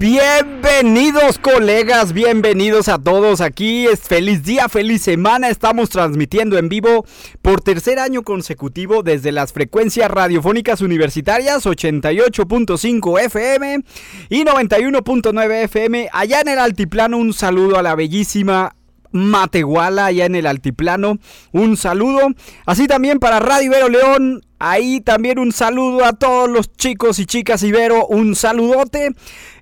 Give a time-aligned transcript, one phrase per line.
[0.00, 3.88] Bienvenidos colegas, bienvenidos a todos aquí.
[3.88, 5.48] Es feliz día, feliz semana.
[5.48, 7.04] Estamos transmitiendo en vivo
[7.42, 13.80] por tercer año consecutivo desde las frecuencias radiofónicas universitarias 88.5 FM
[14.28, 16.08] y 91.9 FM.
[16.12, 18.76] Allá en el altiplano un saludo a la bellísima
[19.10, 21.18] Matehuala, allá en el altiplano.
[21.52, 22.28] Un saludo.
[22.66, 24.44] Así también para Radio Ibero León.
[24.58, 28.06] Ahí también un saludo a todos los chicos y chicas Ibero.
[28.06, 29.10] Un saludote.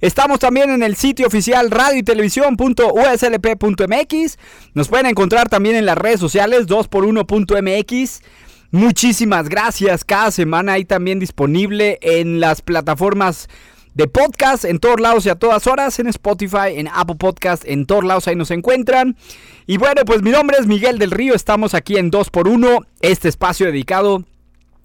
[0.00, 4.38] Estamos también en el sitio oficial radio y televisión.uslp.mx.
[4.74, 8.20] Nos pueden encontrar también en las redes sociales 2x1.mx.
[8.72, 10.05] Muchísimas gracias.
[10.05, 13.48] Cada semana ahí también disponible en las plataformas
[13.94, 17.86] de podcast en todos lados y a todas horas, en Spotify, en Apple Podcast, en
[17.86, 19.17] todos lados ahí nos encuentran.
[19.67, 23.67] Y bueno, pues mi nombre es Miguel del Río, estamos aquí en 2x1, este espacio
[23.67, 24.24] dedicado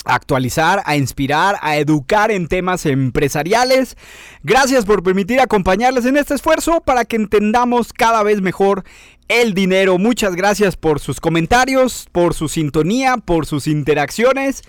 [0.06, 3.98] a actualizar, a inspirar, a educar en temas empresariales.
[4.44, 8.84] Gracias por permitir acompañarles en este esfuerzo para que entendamos cada vez mejor
[9.28, 9.98] el dinero.
[9.98, 14.64] Muchas gracias por sus comentarios, por su sintonía, por sus interacciones.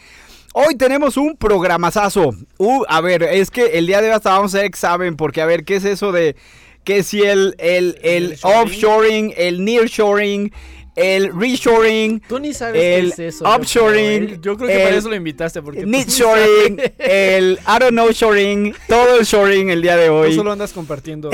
[0.55, 2.35] Hoy tenemos un programazazo.
[2.59, 5.41] Uh, a ver, es que el día de hoy hasta vamos a hacer examen, porque
[5.41, 6.37] a ver, ¿qué es eso de
[6.85, 10.53] que si el, el, el, offshoring, el nearshoring,
[10.95, 13.45] el reshoring, Tú ni sabes el qué es eso.
[13.45, 14.41] offshoring, Yo, creo, ¿eh?
[14.43, 15.63] Yo creo que el para eso lo invitaste.
[15.63, 15.89] Porque tú
[16.99, 20.35] el I don't know shoring, todo el shoring el día de Tú hoy.
[20.35, 21.31] solo andas compartiendo.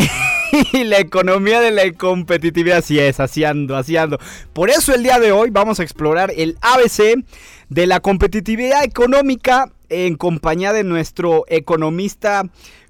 [0.73, 4.19] y la economía de la competitividad, así es, así ando, así ando.
[4.53, 7.25] Por eso el día de hoy vamos a explorar el ABC
[7.69, 12.45] de la competitividad económica en compañía de nuestro economista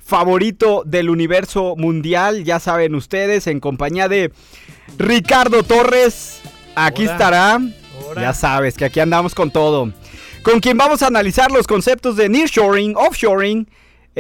[0.05, 4.33] favorito del universo mundial, ya saben ustedes, en compañía de
[4.97, 6.41] Ricardo Torres.
[6.81, 7.13] Aquí Hola.
[7.13, 7.61] estará.
[8.15, 9.93] Ya sabes que aquí andamos con todo.
[10.43, 13.69] Con quien vamos a analizar los conceptos de nearshoring, offshoring,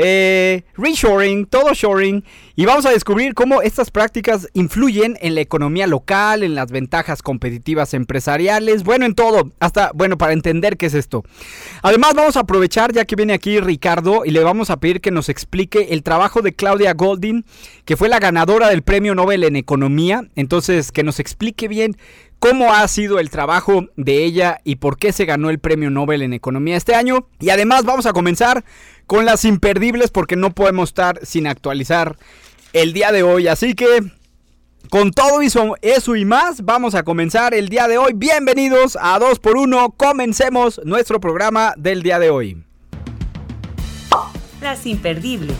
[0.00, 2.24] eh, reshoring, todo shoring.
[2.54, 7.22] Y vamos a descubrir cómo estas prácticas influyen en la economía local, en las ventajas
[7.22, 9.50] competitivas empresariales, bueno, en todo.
[9.58, 11.24] Hasta, bueno, para entender qué es esto.
[11.82, 15.10] Además, vamos a aprovechar, ya que viene aquí Ricardo, y le vamos a pedir que
[15.10, 17.44] nos explique el trabajo de Claudia Goldin,
[17.84, 20.22] que fue la ganadora del premio Nobel en Economía.
[20.36, 21.97] Entonces, que nos explique bien
[22.38, 26.22] cómo ha sido el trabajo de ella y por qué se ganó el premio Nobel
[26.22, 27.28] en Economía este año.
[27.41, 28.65] Y además vamos a comenzar
[29.06, 32.16] con las imperdibles porque no podemos estar sin actualizar
[32.72, 33.48] el día de hoy.
[33.48, 34.12] Así que
[34.91, 38.12] con todo eso, y más, vamos a comenzar el día de hoy.
[38.15, 39.94] Bienvenidos a 2x1.
[39.97, 42.65] Comencemos nuestro programa del día de hoy.
[44.62, 45.56] Las imperdibles.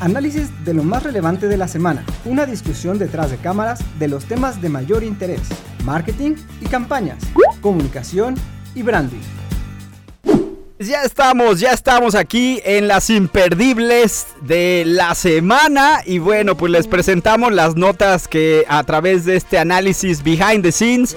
[0.00, 2.04] Análisis de lo más relevante de la semana.
[2.24, 5.42] Una discusión detrás de cámaras de los temas de mayor interés.
[5.84, 7.18] Marketing y campañas.
[7.60, 8.34] Comunicación
[8.74, 9.22] y branding.
[10.80, 16.88] Ya estamos, ya estamos aquí en las imperdibles de la semana y bueno, pues les
[16.88, 21.16] presentamos las notas que a través de este análisis behind the scenes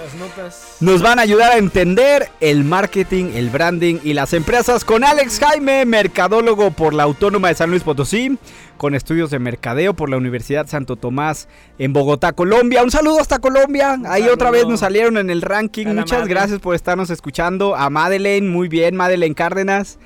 [0.79, 5.39] nos van a ayudar a entender el marketing, el branding y las empresas con Alex
[5.39, 8.37] Jaime, mercadólogo por la Autónoma de San Luis Potosí,
[8.77, 12.83] con estudios de mercadeo por la Universidad Santo Tomás en Bogotá, Colombia.
[12.83, 13.99] Un saludo hasta Colombia.
[14.05, 15.87] Ahí otra vez nos salieron en el ranking.
[15.87, 17.75] Muchas gracias por estarnos escuchando.
[17.75, 19.99] A Madeleine, muy bien, Madeleine Cárdenas.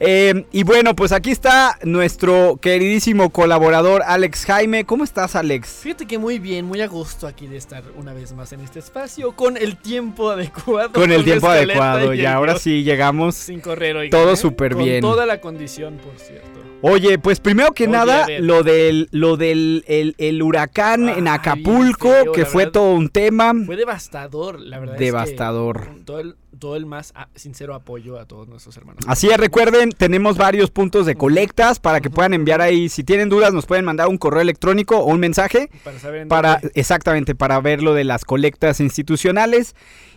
[0.00, 4.84] Eh, y bueno, pues aquí está nuestro queridísimo colaborador Alex Jaime.
[4.84, 5.68] ¿Cómo estás, Alex?
[5.82, 8.78] Fíjate que muy bien, muy a gusto aquí de estar una vez más en este
[8.78, 10.92] espacio con el tiempo adecuado.
[10.92, 12.14] Con el tiempo adecuado.
[12.14, 14.10] y ahora sí llegamos Sin correr hoy.
[14.10, 15.00] todo súper bien.
[15.00, 16.60] Con toda la condición, por cierto.
[16.80, 21.34] Oye, pues primero que Oye, nada, lo del, lo del el, el huracán en Ay,
[21.34, 22.72] Acapulco, que fue verdad.
[22.74, 23.52] todo un tema.
[23.66, 24.96] Fue devastador, la verdad.
[24.96, 25.88] Devastador.
[25.90, 29.04] Es que todo, el, todo el más sincero apoyo a todos nuestros hermanos.
[29.06, 32.88] Así es, recuerden, tenemos varios puntos de colectas para que puedan enviar ahí.
[32.88, 36.28] Si tienen dudas, nos pueden mandar un correo electrónico o un mensaje Para saber en
[36.28, 39.74] para, exactamente, para ver lo de las colectas institucionales.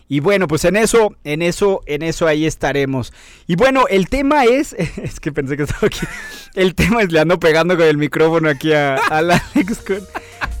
[0.08, 3.14] Y bueno, pues en eso, en eso, en eso ahí estaremos.
[3.46, 4.72] Y bueno, el tema es,
[5.02, 6.00] es que pensé que estaba aquí.
[6.54, 9.78] El tema es le ando pegando con el micrófono aquí a, al Alex.
[9.86, 10.06] con-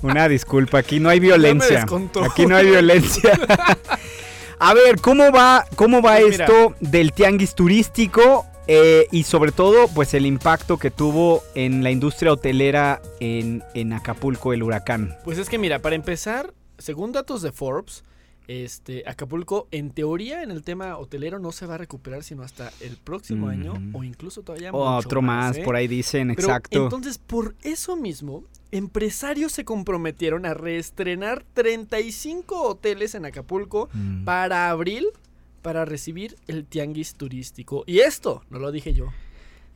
[0.02, 1.84] Una disculpa, aquí no hay violencia.
[2.24, 3.38] Aquí no hay violencia.
[4.64, 8.46] A ver, ¿cómo va, cómo va Pues esto del tianguis turístico?
[8.68, 13.92] eh, y sobre todo, pues el impacto que tuvo en la industria hotelera en, en
[13.92, 15.16] Acapulco el huracán.
[15.24, 18.04] Pues es que mira, para empezar, según datos de Forbes,
[18.48, 22.72] este Acapulco en teoría en el tema hotelero no se va a recuperar sino hasta
[22.80, 25.62] el próximo año o incluso todavía O mucho otro más, ¿eh?
[25.64, 26.82] por ahí dicen, Pero, exacto.
[26.84, 34.24] Entonces, por eso mismo, empresarios se comprometieron a reestrenar 35 hoteles en Acapulco Mm.
[34.24, 35.06] para abril
[35.62, 37.84] para recibir el tianguis turístico.
[37.86, 39.06] Y esto no lo dije yo.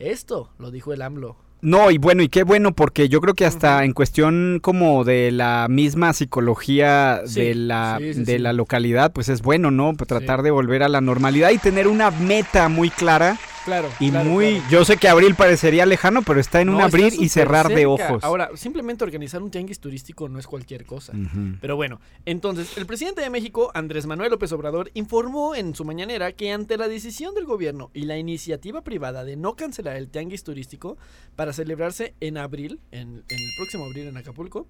[0.01, 1.37] Esto lo dijo el AMLO.
[1.67, 5.33] No, y bueno, y qué bueno, porque yo creo que hasta en cuestión como de
[5.33, 9.93] la misma psicología Sí, de, la, sí, sí, de la localidad, pues es bueno, ¿no?
[9.95, 13.37] Tratar de volver a la normalidad y tener una meta muy clara
[13.67, 13.91] Claro.
[13.99, 14.55] y claro, muy...
[14.55, 14.71] claro.
[14.71, 17.85] Yo sé que abril parecería lejano, pero está en un No, abrir y cerrar de
[17.85, 18.23] ojos.
[18.23, 21.13] Ahora, simplemente organizar un tianguis turístico no es cualquier cosa.
[21.61, 26.33] Pero bueno, entonces el presidente de México, Andrés Manuel López Obrador, informó en su mañanera
[26.33, 30.45] que ante la decisión del gobierno y la iniciativa privada de no cancelar el tianguis
[30.45, 30.97] turístico
[31.35, 34.67] para celebrarse en abril, en, en el próximo abril en Acapulco,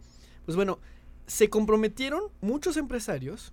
[0.46, 0.78] pues bueno,
[1.26, 3.52] se comprometieron muchos empresarios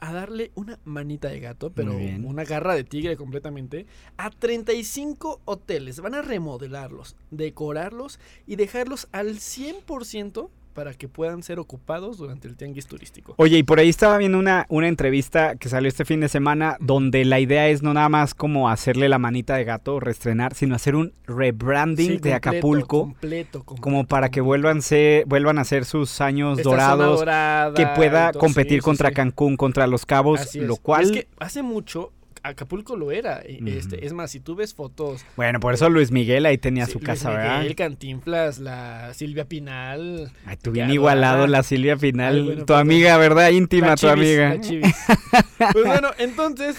[0.00, 3.86] a darle una manita de gato, pero una garra de tigre completamente,
[4.16, 6.00] a 35 hoteles.
[6.00, 12.56] Van a remodelarlos, decorarlos y dejarlos al 100% para que puedan ser ocupados durante el
[12.56, 13.34] tianguis turístico.
[13.36, 16.76] Oye, y por ahí estaba viendo una, una entrevista que salió este fin de semana
[16.80, 20.74] donde la idea es no nada más como hacerle la manita de gato, reestrenar, sino
[20.74, 25.64] hacer un rebranding Sí, de Acapulco completo, completo, como para que vuelvan, se, vuelvan a
[25.64, 29.14] ser sus años Esta dorados, dorada que pueda competir sí, contra sí.
[29.14, 31.04] Cancún, contra Los Cabos, lo cual...
[31.04, 33.42] Es que hace mucho Acapulco lo era.
[33.44, 33.68] Ujú.
[33.68, 35.24] este, es más, si tú ves fotos...
[35.36, 37.74] Bueno, por eso Luis Miguel ahí tenía sí, su Luis casa, Miguel, ¿verdad?
[37.76, 40.32] Cantinflas, la Silvia Pinal...
[40.46, 41.96] Ay, tú bien igualado la Silvia
[42.36, 42.80] Ay, bueno, tu perdón.
[42.80, 43.50] amiga, ¿verdad?
[43.50, 44.56] Íntima la tu amiga.
[44.62, 44.80] la.
[45.72, 46.76] Pues bueno, entonces,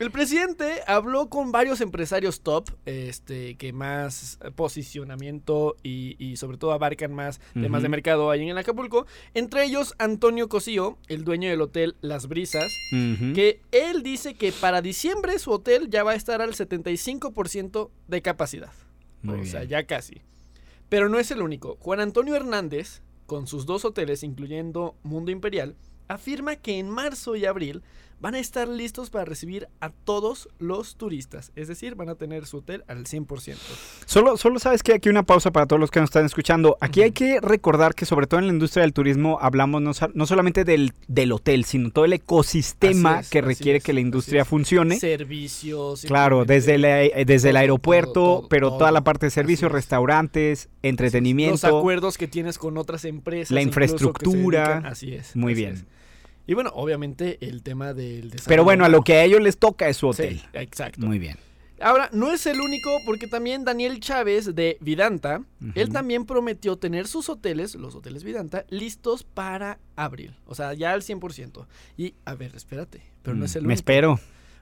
[0.00, 6.72] el presidente habló con varios empresarios top, este, que más posicionamiento y, y sobre todo
[6.72, 9.06] abarcan más temas de mercado ahí en Acapulco.
[9.34, 12.72] Entre ellos, Antonio Cosío, el dueño del hotel Las Brisas,
[13.34, 18.22] que él dice que para diciembre su hotel ya va a estar al 75% de
[18.22, 18.72] capacidad.
[19.20, 19.70] Muy o sea, bien.
[19.70, 20.22] ya casi.
[20.88, 21.76] Pero no es el único.
[21.78, 25.76] Juan Antonio Hernández, con sus dos hoteles, incluyendo Mundo Imperial,
[26.08, 27.82] afirma que en marzo y abril
[28.20, 31.52] van a estar listos para recibir a todos los turistas.
[31.56, 33.56] Es decir, van a tener su hotel al 100%.
[34.06, 36.76] Solo, solo sabes que aquí una pausa para todos los que nos están escuchando.
[36.80, 40.26] Aquí hay que recordar que sobre todo en la industria del turismo hablamos no, no
[40.26, 44.44] solamente del, del hotel, sino todo el ecosistema es, que requiere es, que la industria
[44.44, 44.98] funcione.
[44.98, 46.02] Servicios.
[46.02, 49.68] Claro, desde, la- eh, desde el aeropuerto, todo, todo, pero toda la parte de servicios,
[49.68, 49.72] es.
[49.72, 51.78] restaurantes, Los entretenimiento.
[51.78, 53.50] acuerdos que tienes con otras empresas.
[53.50, 54.80] La infraestructura.
[54.82, 55.34] dedican- Así es.
[55.36, 55.74] Muy así bien.
[55.74, 55.84] es.
[56.46, 58.48] Y bueno, obviamente el tema del desarrollo.
[58.48, 60.42] Pero bueno, a lo que a ellos les toca es su Sí, hotel.
[60.54, 61.06] exacto.
[61.06, 61.36] Muy bien.
[61.82, 65.42] Ahora, no es el único, porque también Daniel Chávez de Vidanta,
[65.74, 70.34] él también prometió tener sus hoteles, los hoteles Vidanta, listos para abril.
[70.44, 71.66] O sea, ya al 100%.
[71.96, 73.78] Y, a ver, espérate, pero no es el Mm, Me único.
[73.78, 74.20] espero.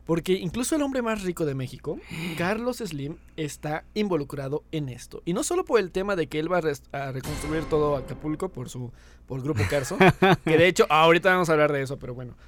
[0.08, 1.99] Porque incluso el hombre más rico de México,
[2.38, 5.20] Carlos Slim, está involucrado en esto.
[5.26, 6.62] Y no solo por el tema de que él va
[6.93, 8.90] a, reconstruir todo Acapulco por su
[9.26, 9.99] por Grupo Carso,
[10.46, 12.38] que de hecho ahorita vamos a hablar de eso, pero bueno.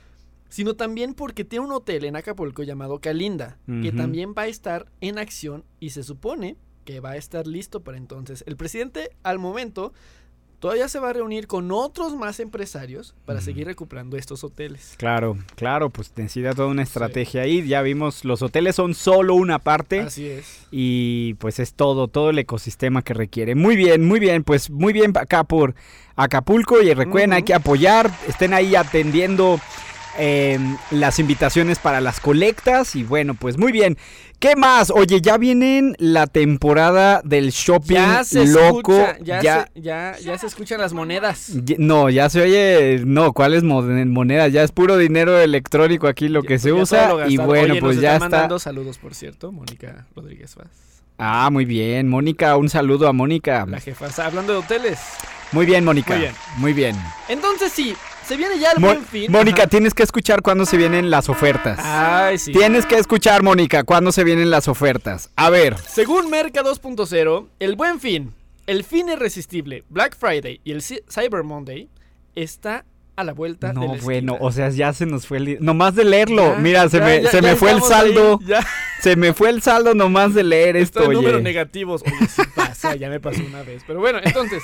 [0.48, 4.86] Sino también porque tiene un hotel en Acapulco llamado Calinda, que también va a estar
[5.02, 8.42] en acción y se supone que va a estar listo para entonces.
[8.46, 9.92] El presidente al momento
[10.60, 14.94] todavía se va a reunir con otros más empresarios para seguir recuperando estos hoteles.
[14.98, 17.66] Claro, claro, pues necesita toda una estrategia ahí.
[17.66, 20.00] Ya vimos, los hoteles son solo una parte.
[20.00, 20.66] Así es.
[20.70, 23.54] y pues es todo, todo el ecosistema que requiere.
[23.54, 25.74] Muy bien, muy bien, pues muy bien acá por
[26.14, 29.58] Acapulco y recuerden, hay que apoyar, estén ahí atendiendo
[30.18, 30.58] eh,
[30.90, 33.96] las invitaciones para las colectas y bueno, pues muy bien.
[34.38, 34.90] ¿Qué más?
[34.90, 38.94] Oye, ya vienen la temporada del shopping Ya se loco.
[38.96, 41.52] escucha, ya, ya, Se, ya, ya se escuchan las monedas.
[41.76, 44.50] no, ya se oye, no, ¿cuáles monedas?
[44.52, 47.80] Ya es puro dinero electrónico aquí lo que se Ya todo usa y bueno, Oye,
[47.82, 50.68] pues nos ya está mandando saludos, por cierto, Mónica Rodríguez Vaz.
[51.18, 53.66] Ah, muy bien, Mónica, un saludo a Mónica.
[53.68, 54.06] La jefa.
[54.06, 54.98] Está hablando de hoteles.
[55.52, 56.14] Muy bien, Mónica.
[56.14, 56.34] Muy bien.
[56.56, 56.96] Muy bien.
[57.28, 57.94] Entonces sí,
[58.30, 59.32] se viene ya el Mo- buen fin.
[59.32, 59.70] Mónica, Ajá.
[59.70, 61.80] tienes que escuchar cuándo se vienen las ofertas.
[61.82, 62.52] Ay, sí.
[62.52, 65.30] Tienes que escuchar, Mónica, cuándo se vienen las ofertas.
[65.34, 68.32] A ver, Según Merca 2.0, el buen fin,
[68.68, 71.88] el fin irresistible, Black Friday y el Cyber Monday
[72.36, 72.84] está
[73.16, 74.04] a la vuelta de no, la esquina.
[74.04, 75.58] bueno, o sea, ya se nos fue el...
[75.60, 78.38] Nomás de leerlo, Ya, mira, se ya, me, ya, se me fue el ahí, saldo,
[79.02, 82.02] se me fue el saldo nomás de leer esto, Está en números negativos.
[82.06, 83.82] Oye, sí pasa, ya me pasó una vez.
[83.86, 84.62] Pero bueno, entonces,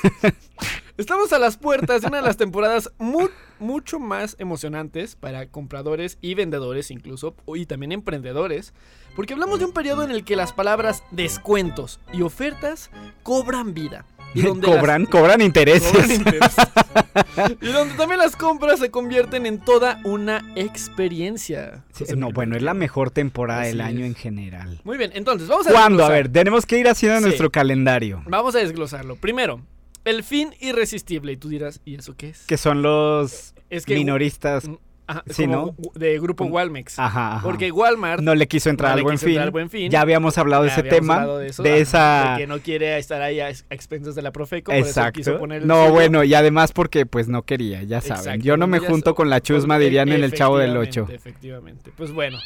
[0.97, 6.19] Estamos a las puertas de una de las temporadas mu- mucho más emocionantes para compradores
[6.21, 8.75] y vendedores incluso, y también emprendedores,
[9.15, 12.91] porque hablamos de un periodo en el que las palabras descuentos y ofertas
[13.23, 14.05] cobran vida.
[14.35, 15.91] Y donde las- cobran, cobran intereses.
[15.91, 16.57] cobran intereses.
[17.63, 21.85] y donde también las compras se convierten en toda una experiencia.
[21.93, 24.07] Sí, no, bueno, es la mejor temporada Así del año es.
[24.09, 24.81] en general.
[24.85, 26.05] Muy bien, entonces vamos a ¿Cuándo?
[26.05, 26.13] A desglosar.
[26.25, 27.25] ver, tenemos que ir haciendo Sí.
[27.25, 28.23] nuestro calendario.
[28.27, 29.17] Vamos a desglosarlo.
[29.17, 29.61] Primero,
[30.07, 31.33] el fin irresistible.
[31.33, 32.47] Y tú dirás, ¿y eso qué es?
[32.47, 34.69] Que son los Es que minoristas.
[35.09, 35.77] Ajá, Sí, ¿no?
[35.95, 36.99] de grupo Walmex.
[36.99, 37.43] Ajá, ajá.
[37.45, 39.35] Porque Walmart no le quiso entrar no al buen, quiso fin.
[39.37, 39.89] entrar Buen Fin.
[39.89, 41.27] Ya habíamos hablado de ya ese habíamos tema.
[41.39, 42.33] de, eso, de esa.
[42.33, 44.73] de que no quiere estar ahí a ex- a expensas de la Profeco.
[44.73, 45.65] por eso quiso Exacto.
[45.65, 48.19] No, bueno, y además porque pues no quería, ya saben.
[48.21, 51.07] Exacto, Yo no me junto so- con la chusma, dirían en el Chavo del 8.
[51.09, 51.93] Efectivamente.
[51.97, 52.39] Pues bueno.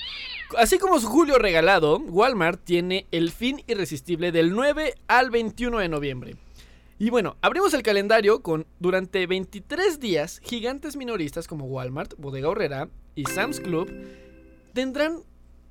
[0.59, 5.89] Así como su julio regalado, Walmart tiene el fin irresistible del 9 al 21 de
[5.89, 6.37] noviembre.
[7.03, 12.91] Y bueno, abrimos el calendario con durante 23 días gigantes minoristas como Walmart, Bodega Horrera
[13.15, 13.91] y Sam's Club
[14.75, 15.23] tendrán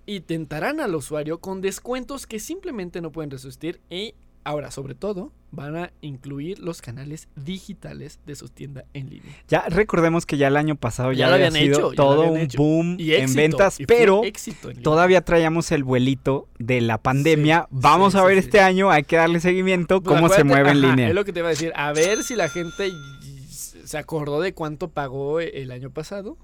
[0.07, 5.31] y tentarán al usuario con descuentos que simplemente no pueden resistir y ahora sobre todo
[5.51, 9.31] van a incluir los canales digitales de su tienda en línea.
[9.47, 12.21] Ya recordemos que ya el año pasado ya, Ya lo había habían sido hecho, todo
[12.21, 12.57] habían un hecho.
[12.57, 17.67] boom Y en ventas, pero en todavía traíamos el vuelito de la pandemia.
[17.69, 18.39] Sí, Vamos sí, a ver sí.
[18.45, 21.09] este año, hay que darle seguimiento, Pues cómo se mueve en línea.
[21.09, 21.71] Es lo que te iba a decir.
[21.75, 22.91] A ver si la gente
[23.49, 26.37] se acordó de cuánto pagó el año pasado.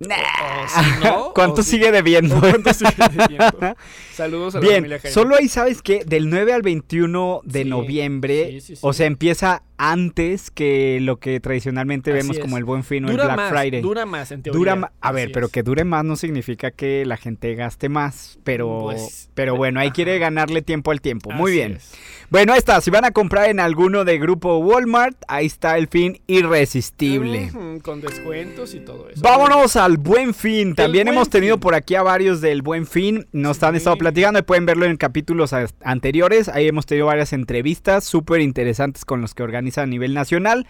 [0.00, 2.38] Si no, ¿Cuánto o si- sigue debiendo?
[2.40, 3.76] cuánto sigue debiendo.
[4.14, 5.14] Saludos a la Bien, familia Jaime.
[5.14, 8.80] solo ahí sabes que del 9 al 21 de Sí, noviembre, sí, sí, sí.
[8.84, 12.42] o sea, empieza antes que lo que tradicionalmente Así vemos es.
[12.42, 13.80] como el Buen Fin o el Black más, Friday.
[13.80, 14.58] Dura más, en teoría.
[14.58, 18.38] Dura ma- a ver, pero que dure más no significa que la gente gaste más,
[18.44, 19.94] pero Pues, pero bueno, ahí ajá.
[19.94, 21.30] quiere ganarle tiempo al tiempo.
[21.30, 21.72] Muy bien.
[21.76, 21.92] es.
[22.30, 25.88] Bueno, ahí está, si van a comprar en alguno de grupo Walmart, ahí está el
[25.88, 27.50] fin irresistible.
[27.82, 29.20] Con descuentos y todo eso.
[29.22, 30.74] Vámonos al Buen Fin.
[30.74, 31.60] También Buen hemos tenido Fin.
[31.60, 33.26] por aquí a varios del Buen Fin.
[33.32, 33.64] Nos Sí.
[33.66, 36.48] han estado platicando y pueden verlo en capítulos anteriores.
[36.48, 40.66] Ahí hemos tenido varias entrevistas súper interesantes con los que organizan a nivel nacional.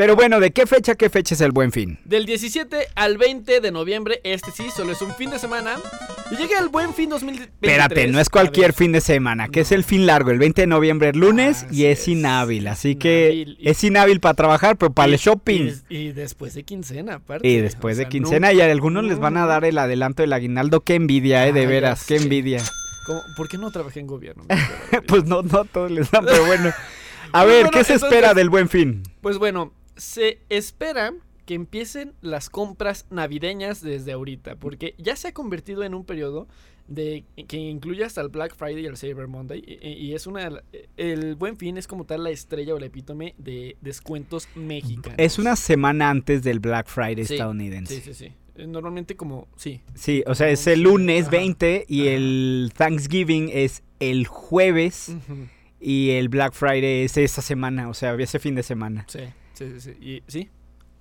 [0.00, 1.98] Pero bueno, ¿de qué fecha, qué fecha es el Buen Fin?
[2.06, 5.76] Del 17 al 20 de noviembre, este sí, solo es un fin de semana.
[6.30, 7.50] Y llega el buen fin 2023.
[7.60, 10.30] Espérate, no es cualquier fin de semana, que es el fin largo.
[10.30, 12.66] El 20 de noviembre es lunes y Así es es, inhábil.
[12.68, 15.70] Así que inhábil y- es inhábil para trabajar, pero para y- el shopping.
[15.90, 17.46] Y, y después de quincena, aparte.
[17.46, 20.22] Y después O de quincena, no- y a algunos les van a dar el adelanto
[20.22, 20.80] del aguinaldo.
[20.80, 22.62] Qué envidia, eh, de veras, qué envidia.
[23.04, 23.20] ¿Cómo?
[23.36, 24.44] ¿Por qué no trabajé en gobierno?
[25.06, 26.70] Pues no, no a todos les dan, pero bueno.
[27.32, 29.02] A Pues ver, bueno, ¿qué se espera del buen fin?
[29.20, 31.12] Pues bueno, se espera
[31.46, 36.48] que empiecen las compras navideñas desde ahorita, porque ya se ha convertido en un periodo
[36.88, 40.50] de que incluye hasta el Black Friday y el Cyber Monday y, y es una
[40.96, 45.14] el Buen Fin es como tal la estrella o el epítome de descuentos mexicanos.
[45.16, 48.00] Es una semana antes del Black Friday Sí, estadounidense.
[48.00, 48.66] Sí, sí, sí.
[48.66, 49.82] Normalmente como sí.
[49.94, 52.10] Sí, o sea, es el lunes ajá, 20 y ajá.
[52.10, 55.12] el Thanksgiving es el jueves
[55.80, 59.04] y el Black Friday es esa semana, o sea, ese fin de semana.
[59.08, 59.20] Sí,
[59.60, 59.90] sí, sí, sí.
[60.00, 60.48] Y sí,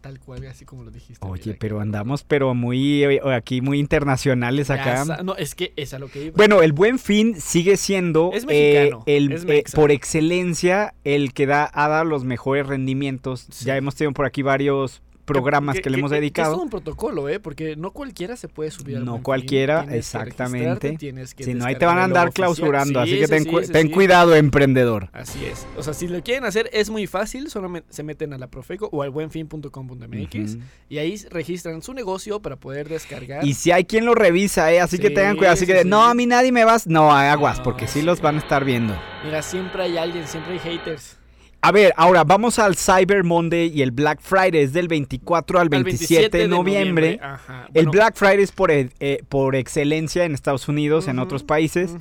[0.02, 1.26] tal cual así como lo dijiste.
[1.26, 5.24] Oye, mira, pero andamos pero muy eh, aquí muy internacionales acá.
[5.24, 6.38] No, es que es a lo que iba.
[6.38, 11.46] Bueno, el Buen Fin sigue siendo Es eh, el, es eh, por excelencia el que
[11.46, 13.48] da ha dado los mejores rendimientos.
[13.50, 13.66] Sí.
[13.66, 15.02] Ya hemos tenido por aquí varios
[15.34, 16.54] programas que, le hemos es dedicado.
[16.54, 17.40] todo un protocolo, ¿eh?
[17.40, 20.98] Porque no cualquiera se puede subir al No Buen cualquiera, tienes que exactamente.
[21.36, 23.62] que Si no, ahí te van a andar clausurando, Sí, así que ten, sí, cu-
[23.62, 23.94] ten sí.
[23.94, 25.10] cuidado, emprendedor.
[25.14, 25.66] Así es.
[25.78, 28.48] O sea, si lo quieren hacer es muy fácil, solo me- se meten a la
[28.48, 30.64] Profeco o al buenfin.com.mx Ujú.
[30.90, 33.46] y ahí registran su negocio para poder descargar.
[33.46, 34.80] Y si hay quien lo revisa, ¿eh?
[34.82, 35.54] así que tengan cuidado.
[35.54, 36.88] Así sí, que, no, a mí nadie me vas.
[36.88, 38.02] No, aguas, No, porque sí.
[38.02, 38.96] los van a estar viendo.
[39.24, 41.18] Mira, siempre hay alguien, siempre hay haters.
[41.62, 45.68] A ver, ahora vamos al Cyber Monday y el Black Friday es del 24 al
[45.68, 47.20] 27, de noviembre.
[47.22, 47.68] Ajá.
[47.74, 51.92] El Black Friday es por, e- eh, por excelencia en Estados Unidos, en otros países.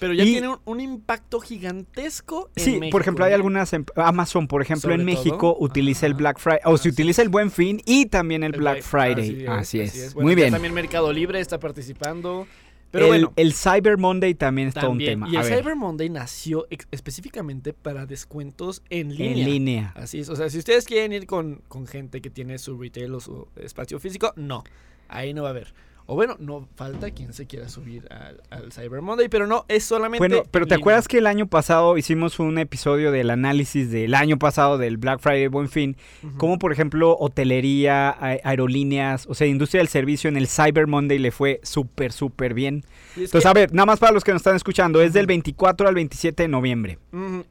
[0.00, 3.34] Pero ya Y- tiene un, un impacto gigantesco en Sí, México, por ejemplo, hay ¿eh?
[3.36, 5.56] algunas, em- Amazon, por ejemplo, en México todo.
[5.60, 6.14] utiliza el.
[6.14, 9.46] Black Friday, o se utiliza el Buen Fin y también el, El Black Black- Friday.
[9.46, 10.52] Así es, Bueno, muy bien.
[10.52, 12.46] También Mercado Libre está participando.
[12.90, 15.10] Pero el, bueno, el Cyber Monday también es todo un también.
[15.12, 15.28] tema.
[15.28, 19.32] Y el Cyber Monday nació específicamente para descuentos en línea.
[19.32, 19.92] en línea.
[19.94, 20.28] Así es.
[20.28, 23.48] O sea, si ustedes quieren ir con, con gente que tiene su retail o su
[23.56, 24.64] espacio físico, no.
[25.08, 25.74] Ahí no va a haber.
[26.10, 29.84] O bueno, no falta quien se quiera subir al, al Cyber Monday, pero no, es
[29.84, 30.26] solamente.
[30.26, 30.82] Bueno, pero ¿te línea.
[30.82, 35.20] acuerdas que el año pasado hicimos un episodio del análisis del año pasado del Black
[35.20, 35.98] Friday Buen Fin?
[36.38, 38.08] Como por ejemplo hotelería,
[38.42, 42.84] aerolíneas, o sea, industria del servicio en el Cyber Monday le fue súper, súper bien.
[43.14, 45.28] Entonces, que- a ver, nada más para los que nos están escuchando, es del Ujú.
[45.28, 46.98] 24 al 27 de noviembre.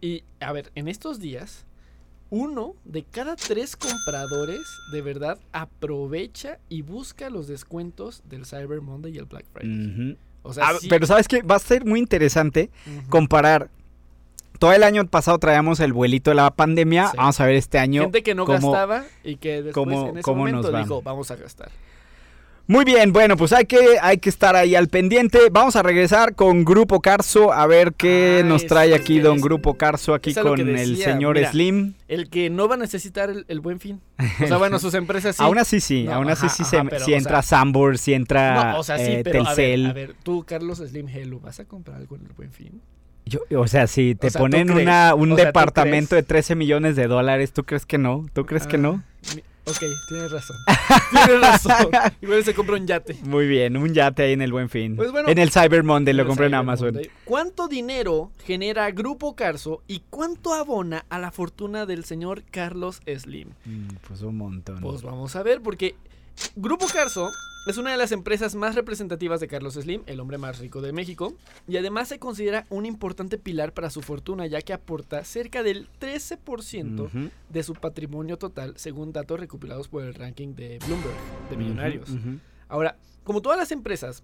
[0.02, 1.67] Y a ver, en estos días
[2.30, 4.60] uno de cada tres compradores
[4.92, 10.18] de verdad aprovecha y busca los descuentos del Cyber Monday y el Black Friday.
[10.44, 13.10] O sea, Ah, sí- Pero sabes que va a ser muy interesante Ujú.
[13.10, 13.70] comparar.
[14.60, 17.10] Todo el año pasado traíamos el vuelito de la pandemia.
[17.10, 17.18] Sí.
[17.18, 18.02] Vamos a ver este año.
[18.04, 21.36] gente que no cómo- gastaba y que después cómo- en ese momento dijo, vamos a
[21.36, 21.70] gastar.
[22.70, 25.40] Muy bien, bueno, pues hay que, hay que estar ahí al pendiente.
[25.52, 29.42] Vamos a regresar con Grupo Carso a ver qué Ah, nos trae aquí don es-
[29.42, 31.94] Grupo Carso, aquí con el señor mira, Slim.
[32.10, 34.02] El que no va a necesitar el, el buen fin.
[34.44, 35.44] O sea, bueno, sus empresas sí.
[35.44, 37.98] Aún así sí, No, aún así ajá, sí, ajá, se, pero, o entra sea- Sambor,
[37.98, 39.86] sí entra No, o sea, sí, eh, pero a ver, Telcel.
[39.86, 42.82] a ver, tú, Carlos Slim Hello, ¿vas a comprar algo en el buen fin?
[43.26, 46.16] Yo- o sea, si te O sea, ¿tú ponen una, un O sea, ¿tú departamento
[46.16, 48.26] de 13 millones de dólares, ¿tú crees que no?
[48.34, 49.04] ¿Tú crees que Ah, no?
[49.36, 50.58] mi- Ok, tienes razón.
[51.26, 51.90] tienes razón.
[52.22, 53.16] Igual se compra un yate.
[53.24, 54.96] Muy bien, un yate ahí en el Buen Fin.
[54.96, 56.94] Pues bueno, en el Cyber Monday lo compré en Amazon.
[56.94, 57.12] Monday.
[57.26, 63.50] ¿Cuánto dinero genera Grupo Carso y cuánto abona a la fortuna del señor Carlos Slim?
[63.66, 64.80] Mm, pues un montón.
[64.80, 65.96] Pues vamos a ver, porque
[66.56, 67.32] Grupo Carso
[67.68, 70.94] es una de las empresas más representativas de Carlos Slim, el hombre más rico de
[70.94, 71.34] México,
[71.68, 75.90] y además se considera un importante pilar para su fortuna, ya que aporta cerca del
[76.00, 81.58] 13% Ujú, de su patrimonio total, según datos recopilados por el ranking de Bloomberg de
[81.58, 82.10] millonarios.
[82.70, 84.24] Ahora, como todas las empresas,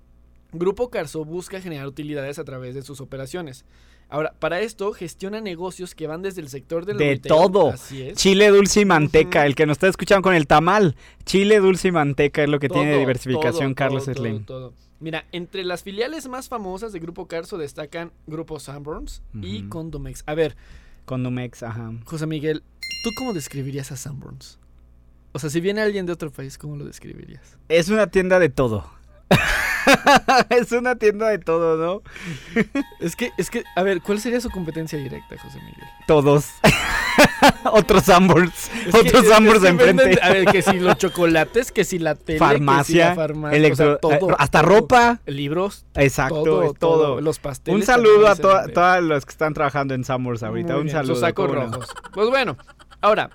[0.53, 3.65] Grupo Carso busca generar utilidades a través de sus operaciones.
[4.13, 7.72] Ahora, para esto gestiona negocios que van desde el sector del De retail, todo.
[7.72, 8.15] Así es.
[8.15, 10.96] Chile dulce y manteca, el que nos está escuchando con el tamal.
[11.25, 14.46] Chile dulce y manteca es lo que tiene Todo, diversificación todo, Carlos todo, Slim.
[15.00, 19.63] Mira, entre las filiales más famosas de Grupo Carso destacan Grupo Sanborns y.
[19.63, 20.22] Condomex.
[20.27, 20.55] A ver,
[21.05, 21.91] Condomex, ajá.
[22.05, 22.62] José Miguel,
[23.03, 24.60] ¿tú cómo describirías a Sanborns?
[25.32, 27.58] O sea, si viene alguien de otro país, ¿cómo lo describirías?
[27.67, 28.86] Es una tienda de todo.
[30.50, 32.01] es una tienda de todo, ¿no?
[33.00, 35.84] Es que, es que, a ver, ¿cuál sería su competencia directa, José Miguel?
[36.08, 36.46] Todos.
[37.65, 38.10] Otros
[38.92, 40.03] que- Otros que enfrente.
[40.06, 43.15] venden- A ver, que si los chocolates, que si la tele, que si Farmacia, la
[43.15, 44.70] farmacia, electro- o sea, todo, eh, hasta todo.
[44.70, 45.20] ropa.
[45.25, 47.22] libros, Exacto, todo, todo.
[47.22, 47.80] Los pasteles.
[47.82, 50.74] Un saludo a todos los que están trabajando en Sambors ahorita.
[50.74, 51.13] Muy Un bien, saludo.
[51.15, 51.88] Sus sacos rojos.
[52.13, 52.58] Pues bueno,
[53.01, 53.30] ahora,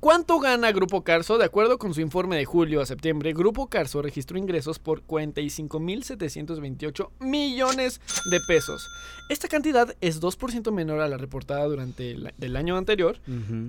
[0.00, 1.38] ¿cuánto gana Grupo Carso?
[1.38, 7.10] De acuerdo con su informe de julio a septiembre, Grupo Carso registró ingresos por 45.728
[7.20, 8.88] millones de pesos.
[9.28, 13.18] Esta cantidad es 2% menor a la reportada durante el año anterior,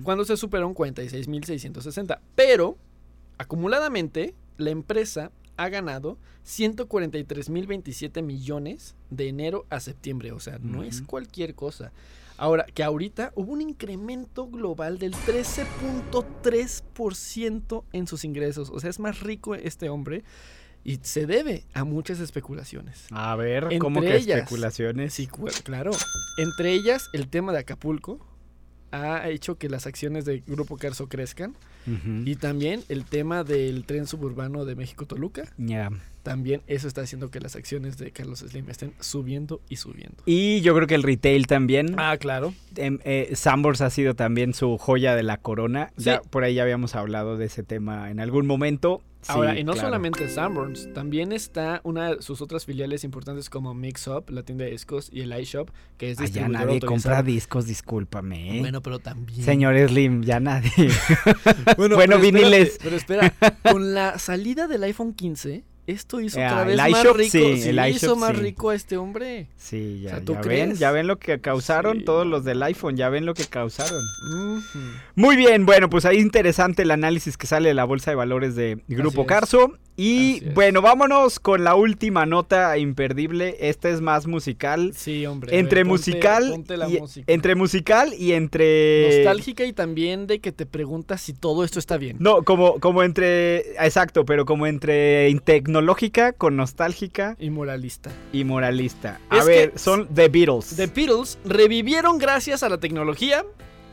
[0.02, 2.18] cuando se superaron 46.660.
[2.34, 2.76] Pero,
[3.38, 10.32] acumuladamente, la empresa ha ganado 143.027 millones de enero a septiembre.
[10.32, 11.92] O sea, no es cualquier cosa.
[12.40, 18.70] Ahora, que ahorita hubo un incremento global del 13.3% en sus ingresos.
[18.72, 20.24] O sea, es más rico este hombre
[20.82, 23.04] y se debe a muchas especulaciones.
[23.10, 24.38] A ver, Entre ¿cómo que ellas.
[24.38, 25.12] especulaciones?
[25.12, 25.28] Sí,
[25.64, 25.90] claro.
[26.38, 28.26] Entre ellas, el tema de Acapulco
[28.90, 31.54] ha hecho que las acciones de Grupo Carso crezcan.
[32.24, 35.44] Y también el tema del tren suburbano de México-Toluca.
[36.22, 40.22] También eso está haciendo que las acciones de Carlos Slim estén subiendo y subiendo.
[40.26, 41.94] Y yo creo que el retail también.
[41.98, 42.52] Ah, claro.
[42.76, 45.92] Em, eh, Sambors ha sido también su joya de la corona.
[45.96, 46.04] Sí.
[46.04, 49.02] Ya por ahí ya habíamos hablado de ese tema en algún momento.
[49.22, 49.88] Sí, Ahora, y no claro.
[49.88, 54.64] solamente Sanborns, también está una de sus otras filiales importantes como Mix Up, la tienda
[54.64, 56.86] de discos, y el iShop, que es Ah, ya distribuidor nadie autorizado.
[57.16, 58.56] compra discos, discúlpame.
[58.56, 58.60] ¿eh?
[58.60, 59.42] Bueno, pero también.
[59.44, 60.70] Señor Slim, ya nadie.
[61.76, 62.78] Bueno, Bueno, pero viniles.
[62.80, 67.02] espérate, Pero espera, con la salida del iPhone 15, esto hizo otra el vez más
[67.04, 67.30] rico.
[67.30, 68.42] sí, Sí, el hizo más sí.
[68.42, 69.46] rico a este hombre.
[69.56, 70.78] Sí, ya, O sea, ¿tú ya ven, crees?
[70.78, 74.00] ya ven lo que causaron todos los del iPhone, ya ven lo que causaron.
[75.14, 78.54] Muy bien, bueno, pues ahí interesante el análisis que sale de la bolsa de valores
[78.54, 79.26] de Grupo.
[79.26, 79.76] Carso.
[79.96, 83.56] Y bueno, vámonos con la última nota imperdible.
[83.60, 84.92] Esta es más musical.
[84.96, 85.58] Sí, hombre.
[85.58, 87.30] Entre musical ponte y música.
[87.30, 91.98] entre musical y entre Nostálgica y también de que te preguntas si todo esto está
[91.98, 92.16] bien.
[92.18, 95.28] No, como como entre exacto, pero como entre
[95.84, 98.10] tecnológica con nostálgica Y moralista.
[98.32, 99.18] y moralista.
[99.30, 100.76] A Es ver, son The Beatles.
[100.76, 103.44] The Beatles revivieron gracias a la tecnología,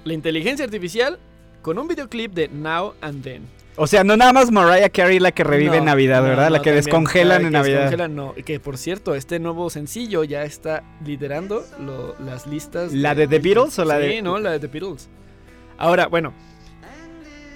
[0.04, 1.17] la inteligencia artificial,
[1.62, 3.43] con un videoclip de Now and Then.
[3.78, 6.50] O sea, no nada más Mariah Carey la que revive en Navidad, no, ¿verdad?
[6.50, 7.78] la que también, descongelan la en que Navidad.
[7.82, 8.34] descongelan, no.
[8.34, 12.91] Que por cierto, este nuevo sencillo ya está liderando lo- las listas.
[12.91, 15.08] ¿La de The Beatles o la Sí, de- no, la de The Beatles.
[15.78, 16.34] Ahora, bueno.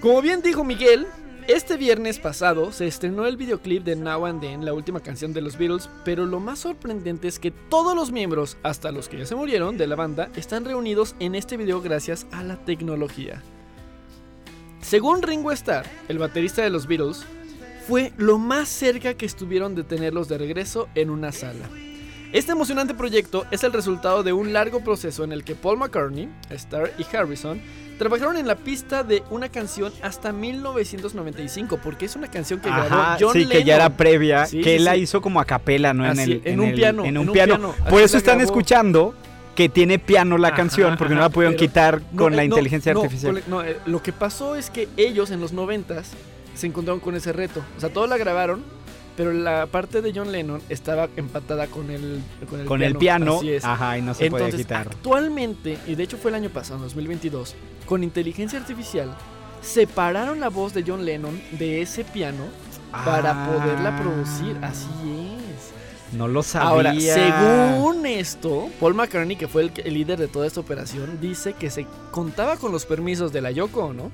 [0.00, 1.06] Como bien dijo Miguel,
[1.48, 5.40] este viernes pasado se estrenó el videoclip de Now and Then, la última canción de
[5.40, 9.26] los Beatles, pero lo más sorprendente es que todos los miembros, hasta los que ya
[9.26, 13.42] se murieron de la banda, están reunidos en este video gracias a la tecnología.
[14.80, 17.24] Según Ringo Starr, el baterista de los Beatles,
[17.88, 21.68] fue lo más cerca que estuvieron de tenerlos de regreso en una sala.
[22.32, 26.30] Este emocionante proyecto es el resultado de un largo proceso en el que Paul McCartney,
[26.50, 27.60] Starr y Harrison
[27.98, 32.84] Trabajaron en la pista de una canción hasta 1995, porque es una canción que grabó
[32.94, 33.96] Ajá, John sí, que ya era Lennon.
[33.96, 36.04] previa, Sí, que sí, él la hizo como a capela, ¿no?
[36.04, 37.74] Así, en, el, en un el- piano, En un en un piano.
[37.88, 38.50] Por eso están grabó.
[38.50, 39.14] escuchando
[39.54, 42.42] que tiene piano la Ajá, canción, porque no la pudieron quitar No, con eh, la
[42.42, 43.42] no, inteligencia no, artificial.
[43.46, 46.10] no, eh, lo que pasó es que ellos en los noventas
[46.54, 47.62] se encontraron con ese reto.
[47.76, 48.64] O sea, todos la grabaron,
[49.16, 52.92] pero la parte de John Lennon estaba empatada con el con el con piano.
[52.92, 53.64] el piano, Así es.
[53.64, 54.86] ajá, y no se Entonces, podía quitar.
[54.88, 57.54] actualmente, y de hecho fue el año pasado, en 2022,
[57.86, 59.14] con inteligencia artificial,
[59.60, 62.44] separaron la voz de John Lennon de ese piano
[63.04, 64.56] para poderla producir.
[64.62, 64.86] Ah, Así
[65.54, 65.72] es.
[66.16, 66.68] No lo sabía.
[66.68, 71.54] Ahora, según esto, Paul McCartney, que fue el, el líder de toda esta operación, dice
[71.54, 74.10] que se contaba con los permisos de la Yoko Ono.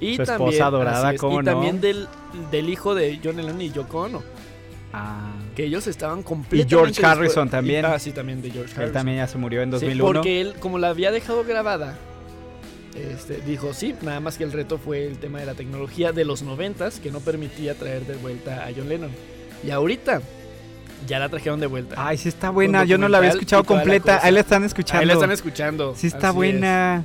[0.00, 1.52] Y Su esposa también, adorada, así es, ¿cómo y no?
[1.52, 2.08] también del,
[2.50, 4.22] del hijo de John Lennon y Yoko Ono.
[4.92, 6.68] Ah, Que ellos estaban completamente...
[6.74, 7.84] George Harrison también.
[7.84, 8.92] y- ah, sí, también de George él Harrison.
[8.92, 10.04] también ya se murió en Sí, 2001.
[10.20, 11.96] porque él, como la había dejado grabada,
[12.94, 16.24] este, dijo sí, nada más que el reto fue el tema de la tecnología de
[16.24, 19.10] los noventas que no permitía traer de vuelta a John Lennon.
[19.66, 20.20] Y ahorita
[21.08, 21.96] ya la trajeron de vuelta.
[21.98, 22.84] Ay, sí está buena.
[22.84, 24.20] Yo no la había escuchado y la completa.
[24.22, 25.00] Ahí la están escuchando.
[25.00, 25.94] Ahí la están escuchando.
[25.96, 26.98] Sí está Así buena.
[26.98, 27.04] es,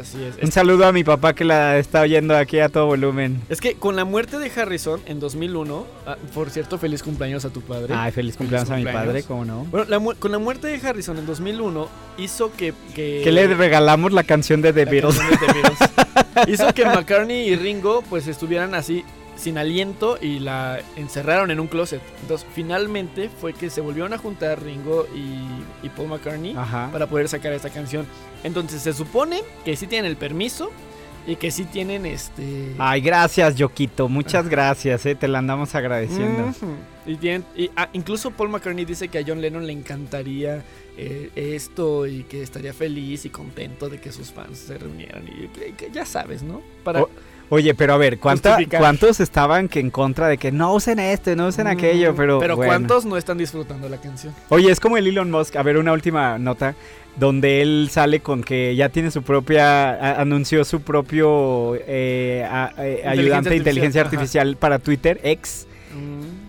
[0.00, 0.36] así es.
[0.36, 3.40] Un Es, saludo a mi papá que la está oyendo aquí a todo volumen.
[3.48, 7.50] es que con la muerte de Harrison en 2001, ah, por cierto, feliz cumpleaños a
[7.50, 7.94] tu padre.
[7.96, 9.64] Ay, feliz cumpleaños a mi padre, ¿cómo no?
[9.70, 12.74] Bueno, la con la muerte de Harrison en 2001 hizo que...
[12.94, 15.18] Que, Que le regalamos la canción de The la Beatles.
[15.18, 16.48] canción de The Beatles.
[16.48, 19.04] hizo que McCartney y Ringo pues estuvieran así
[19.36, 22.00] sin aliento y la encerraron en un closet.
[22.22, 26.90] Entonces finalmente fue que se volvieron a juntar Ringo y, y Paul McCartney Ajá.
[26.92, 28.06] para poder sacar esta canción.
[28.44, 30.70] Entonces se supone que sí tienen el permiso
[31.26, 32.74] y que sí tienen este...
[32.78, 34.08] Ay, gracias, Yoquito.
[34.08, 35.14] Muchas gracias, eh.
[35.14, 36.48] Te la andamos agradeciendo.
[36.48, 36.74] Ujú.
[37.06, 40.64] Y, tienen- y, ah, incluso Paul McCartney dice que a John Lennon le encantaría
[40.96, 45.24] eh, esto y que estaría feliz y contento de que sus fans se reunieran.
[45.28, 46.60] Y que- que ya sabes, ¿no?
[46.84, 47.06] Para,
[47.54, 48.56] Oye, pero a ver, ¿cuánta-.
[48.78, 52.14] ¿cuántos estaban que en contra de que no usen esto, no usen aquello?
[52.14, 52.70] Mm, Pero, Pero bueno.
[52.70, 54.34] ¿cuántos no están disfrutando la canción?
[54.48, 55.56] Oye, es como el Elon Musk.
[55.56, 56.74] A ver, una última nota.
[57.16, 59.90] Donde él sale con que ya tiene su propia.
[59.90, 65.66] a- anunció su propio eh, a- eh, ayudante de inteligencia artificial, para Twitter, X.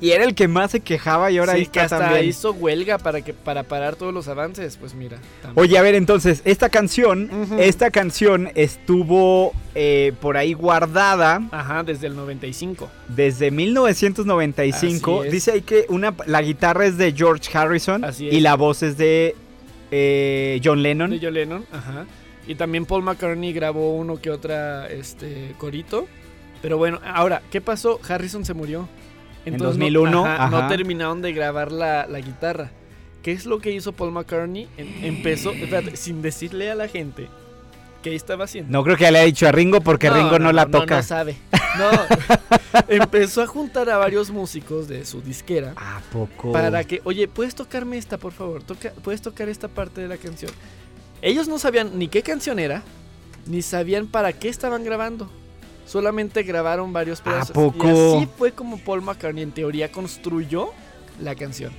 [0.04, 2.26] Y era el que más se quejaba y ahora sí, ahí que está hasta también.
[2.30, 4.76] hizo huelga para que para parar todos los avances.
[4.76, 5.18] Pues mira.
[5.42, 5.63] también.
[5.63, 12.08] Oye, a ver, entonces, esta canción, esta canción estuvo eh, por ahí guardada Ajá, desde
[12.08, 12.89] el 95.
[13.08, 15.20] desde 1995.
[15.20, 15.32] Así es.
[15.32, 18.34] Dice ahí que una, la guitarra es de George Harrison Así es.
[18.34, 19.36] y la voz es de
[19.92, 21.12] eh, John Lennon.
[21.12, 22.06] De John Lennon, ajá.
[22.46, 26.08] Y también Paul McCartney grabó uno que otra este corito.
[26.62, 28.02] Pero bueno, ahora, ¿qué pasó?
[28.06, 28.89] Harrison se murió.
[29.46, 30.68] En no- 2001, ajá, no ajá.
[30.70, 32.72] terminaron de grabar la, la guitarra.
[33.22, 34.68] ¿Qué es lo que hizo Paul McCartney?
[34.78, 37.28] Em- empezó, espérate, sin decirle a la gente
[38.02, 38.72] qué estaba haciendo.
[38.72, 40.98] No creo que le haya dicho a Ringo porque Ringo no, la toca.
[40.98, 41.36] No, sabe.
[41.76, 41.90] No,
[42.88, 46.52] empezó a juntar a varios músicos de su disquera ¿A poco?
[46.52, 48.62] para que, oye, ¿puedes tocarme esta, por favor?
[48.62, 50.52] Toca, ¿Puedes tocar esta parte de la canción?
[51.24, 52.84] Ellos no sabían ni qué canción era,
[53.48, 55.32] ni sabían para qué estaban grabando.
[55.86, 57.52] Solamente grabaron varios pedazos.
[57.52, 57.88] poco?
[57.88, 60.69] Y así fue como Paul McCartney en teoría construyó
[61.22, 61.72] la canción.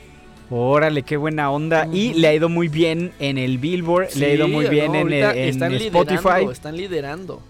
[0.51, 1.89] Órale, qué buena onda.
[1.91, 4.99] Y le ha ido muy bien en el Billboard, le ha ido muy bien no,
[4.99, 6.17] en, el- en están Spotify.
[6.19, 7.43] liderando, Están liderando.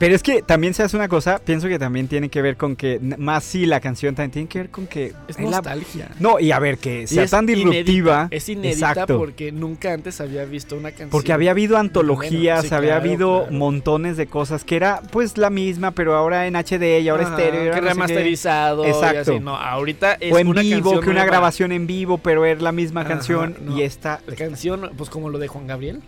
[0.00, 2.74] Pero es que también se hace una cosa, pienso que también tiene que ver con
[2.74, 5.12] que, más sí, la canción también tiene que ver con que...
[5.28, 6.08] Es la- nostalgia.
[6.18, 7.82] No, y a ver, que sea tan disruptiva.
[8.22, 9.18] inédita, Es inédita Exacto.
[9.18, 11.10] porque nunca antes había visto una canción.
[11.10, 13.52] Porque había habido antologías, Sí, había claro, habido claro.
[13.58, 17.36] montones de cosas que era pues la misma, pero ahora en HD y ahora Ajá,
[17.36, 17.64] estéreo.
[17.64, 18.84] y ahora que remasterizado.
[18.86, 19.32] Exacto.
[19.32, 19.44] Y así.
[19.44, 21.26] No, ahorita es O en una vivo, canción que una nueva.
[21.26, 23.54] grabación en vivo, pero es la misma Ajá, canción.
[23.60, 23.76] no.
[23.76, 26.00] Y esta, La canción, pues como lo de Juan Gabriel.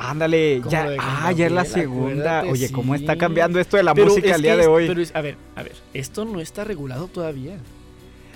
[0.00, 2.42] Ándale, ya, ah, ya es la segunda.
[2.48, 3.18] Oye, ¿cómo está sí.
[3.18, 4.86] cambiando esto de la Pero música al día de es- hoy?
[4.88, 7.56] Pero es- a ver, a ver, esto no está regulado todavía.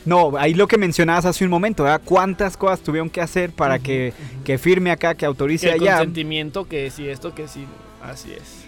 [0.05, 2.03] No, ahí lo que mencionabas hace un momento, ¿verdad?
[2.05, 4.13] ¿Cuántas cosas tuvieron que hacer para que,
[4.45, 5.97] que firme acá, que autorice Que el allá?
[5.97, 7.65] consentimiento, que si esto, que si.
[8.03, 8.65] Así es.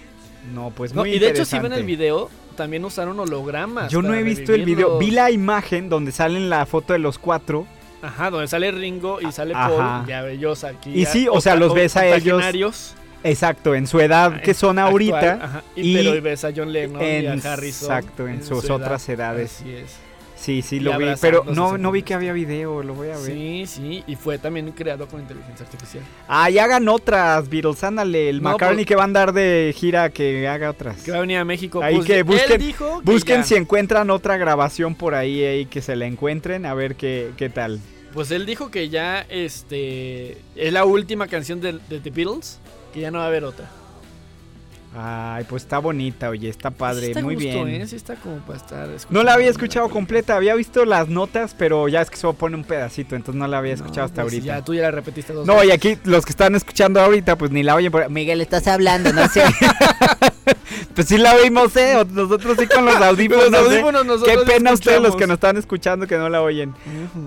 [0.54, 3.92] No, pues No, muy y de hecho, si ven el video, también usaron hologramas.
[3.92, 4.98] Yo no he visto el video.
[4.98, 7.66] Vi la imagen donde salen la foto de los cuatro.
[8.02, 9.68] Ajá, donde sale Ringo y sale Ajá.
[9.68, 10.06] Paul.
[10.06, 10.90] Ya ellos aquí.
[11.00, 12.94] Y sí, o sea, los ves a ellos.
[13.24, 15.32] Exacto, en su edad que son Actual, ahorita.
[15.42, 17.90] ajá, y, y pero ves a John Lennon y a en- Harrison.
[17.90, 19.56] exacto, en sus su otras edades.
[19.60, 19.96] Así es.
[20.36, 21.06] Sí, sí, lo vi.
[21.20, 23.32] Pero no, no vi que había video, lo voy a ver.
[23.32, 26.04] Sí, sí, y fue también creado con inteligencia artificial.
[26.28, 28.28] Ah, y hagan otras, Beatles, ándale.
[28.28, 31.02] El No, McCartney pues- que va a andar de gira, que haga otras.
[31.02, 31.82] Que va a venir a México.
[31.82, 33.42] Ahí pues, que él busquen- dijo que Busquen ya.
[33.44, 37.48] si encuentran otra grabación por ahí, ahí que se la encuentren, a ver qué, qué
[37.48, 37.80] tal.
[38.12, 42.58] Pues él dijo que ya este es la última canción de, de The Beatles,
[42.92, 43.68] que ya no va a haber otra.
[44.98, 47.82] Ay, pues está bonita, oye, está padre, está muy gusto, bien.
[47.82, 47.86] ¿eh?
[47.86, 51.86] Sí está como para estar No la había escuchado completa, había visto las notas, pero
[51.88, 54.46] ya es que solo pone un pedacito, entonces no la había escuchado hasta pues ahorita.
[54.46, 57.50] Ya, tú ya la repetiste dos No, y aquí los que están escuchando ahorita, pues
[57.50, 57.92] ni la oyen.
[57.92, 58.08] Por...
[58.08, 59.44] Miguel, estás hablando, no sé.
[60.94, 62.04] pues sí la oímos, ¿eh?
[62.12, 63.50] Nosotros sí con los audífonos.
[63.50, 63.82] Los ¿eh?
[64.24, 66.74] Qué pena ustedes los que nos están escuchando que no la oyen.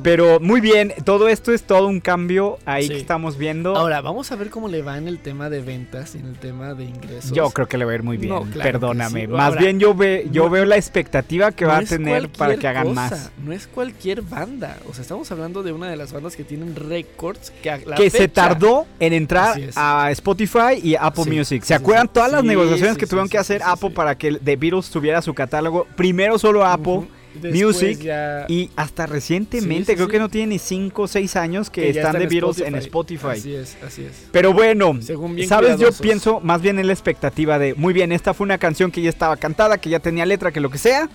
[0.04, 2.90] Pero muy bien, todo esto es todo un cambio ahí Sí.
[2.90, 3.76] que estamos viendo.
[3.76, 6.36] Ahora, vamos a ver cómo le va en el tema de ventas y en el
[6.38, 7.32] tema de ingresos.
[7.32, 9.22] yo creo que le va a ir muy bien, No, claro que perdóname.
[9.22, 9.28] sí.
[9.28, 12.56] Más Ahora, bien yo, ve, yo no- veo la expectativa que va a tener para
[12.58, 13.32] que hagan cosa, más.
[13.44, 14.78] No es cualquier banda.
[14.90, 17.96] O sea, estamos hablando de una de las bandas que tienen récords que a la
[17.96, 21.64] que se tardó en entrar a Spotify y Apple Sí, Music.
[21.64, 24.56] ¿Se acuerdan todas las negociaciones que tuvieron sí, que hacer sí, Apple para que The
[24.56, 25.86] Beatles tuviera su catálogo?
[25.96, 27.08] Primero solo Apple
[27.44, 30.12] Music ya- y hasta recientemente, Sí, sí, creo sí.
[30.12, 33.28] que no tiene ni 5 o 6 años que, están está The Beatles en Spotify.
[33.32, 34.28] Así es, así es.
[34.32, 35.78] Pero bueno, Según bien ¿sabes?
[35.78, 39.02] Yo pienso más bien en la expectativa de, muy bien, esta fue una canción que
[39.02, 41.08] ya estaba cantada, que ya tenía letra, que lo que sea.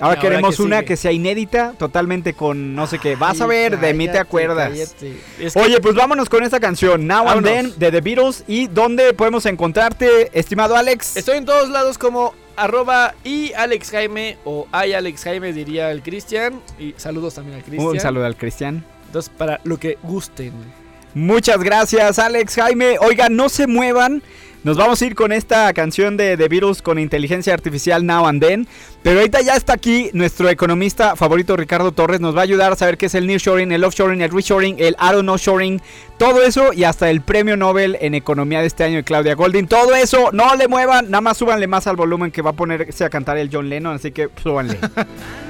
[0.00, 0.86] Ahora Ahora queremos que una sigue.
[0.86, 3.16] que sea inédita, totalmente con no sé qué.
[3.16, 4.70] Vas a ver, de mí te Cállate, acuerdas.
[4.70, 5.16] cállate.
[5.38, 7.50] Es que- Oye, pues vámonos con esta canción, Now and Vámonos.
[7.50, 8.44] Then, de The Beatles.
[8.48, 11.16] ¿Y dónde podemos encontrarte, estimado Alex?
[11.16, 16.02] Estoy en todos lados como arroba y Alex Jaime o ay Alex Jaime diría el
[16.02, 16.60] Cristian.
[16.78, 17.86] Y saludos también al Cristian.
[17.88, 18.84] Un saludo al Cristian.
[19.06, 20.52] Entonces, para lo que gusten.
[21.14, 22.96] Muchas gracias, Alex Jaime.
[23.00, 24.22] Oigan, no se muevan.
[24.62, 28.44] Nos vamos a ir con esta canción de The Beatles con inteligencia artificial Now and
[28.44, 28.68] Then.
[29.02, 32.20] Pero ahorita ya está aquí nuestro economista favorito Ricardo Torres.
[32.20, 34.96] Nos va a ayudar a saber qué es el nearshoring, el offshoring, el reshoring, el
[34.98, 35.80] auto no shoring.
[36.18, 39.66] Todo eso y hasta el premio Nobel en economía de este año de Claudia Golding.
[39.66, 41.10] Todo eso, no le muevan.
[41.10, 43.96] Nada más súbanle más al volumen que va a ponerse a cantar el John Lennon.
[43.96, 44.78] Así que súbanle.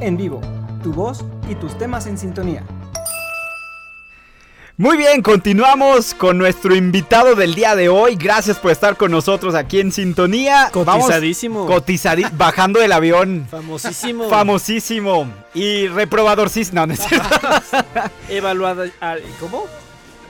[0.00, 0.42] En vivo.
[0.82, 2.62] Tu voz y tus temas en sintonía.
[4.76, 8.16] Muy bien, continuamos con nuestro invitado del día de hoy.
[8.16, 10.68] Gracias por estar con nosotros aquí en sintonía.
[10.72, 11.66] Cotizadísimo.
[11.66, 13.46] cotizadi- bajando del avión.
[13.50, 14.28] Famosísimo.
[14.28, 15.26] Famosísimo.
[15.54, 16.80] Y reprobadorcísimo.
[16.80, 17.28] No, no es cierto.
[18.28, 18.84] Evaluado.
[19.00, 19.64] ah, ¿Cómo?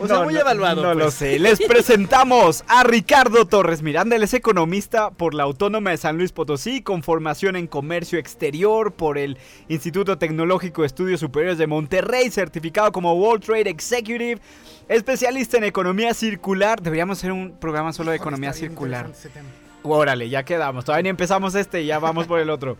[0.00, 0.82] O sea, No, muy no, evaluado.
[0.82, 1.14] No lo pues.
[1.14, 1.38] sé.
[1.38, 4.16] Les presentamos a Ricardo Torres Miranda.
[4.16, 8.92] Él es economista por la Autónoma de San Luis Potosí, con formación en comercio exterior
[8.92, 14.40] por el Instituto Tecnológico de Estudios Superiores de Monterrey, certificado como World Trade Executive,
[14.88, 16.80] especialista en economía circular.
[16.82, 19.10] Deberíamos hacer un programa solo de economía circular.
[19.86, 20.86] Órale, ya quedamos.
[20.86, 22.78] Todavía ni empezamos este y ya vamos por el otro.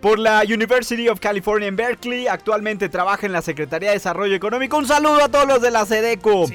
[0.00, 4.76] Por la University of California en Berkeley, actualmente trabaja en la Secretaría de Desarrollo Económico.
[4.76, 6.46] Un saludo a todos los de la SEDECO.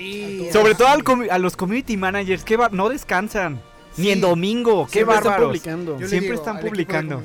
[0.54, 3.60] Sobre todo al a los community managers, que no descansan.
[3.97, 5.99] Ni en domingo, qué Siempre están publicando.
[5.99, 7.21] Yo Siempre digo están publicando.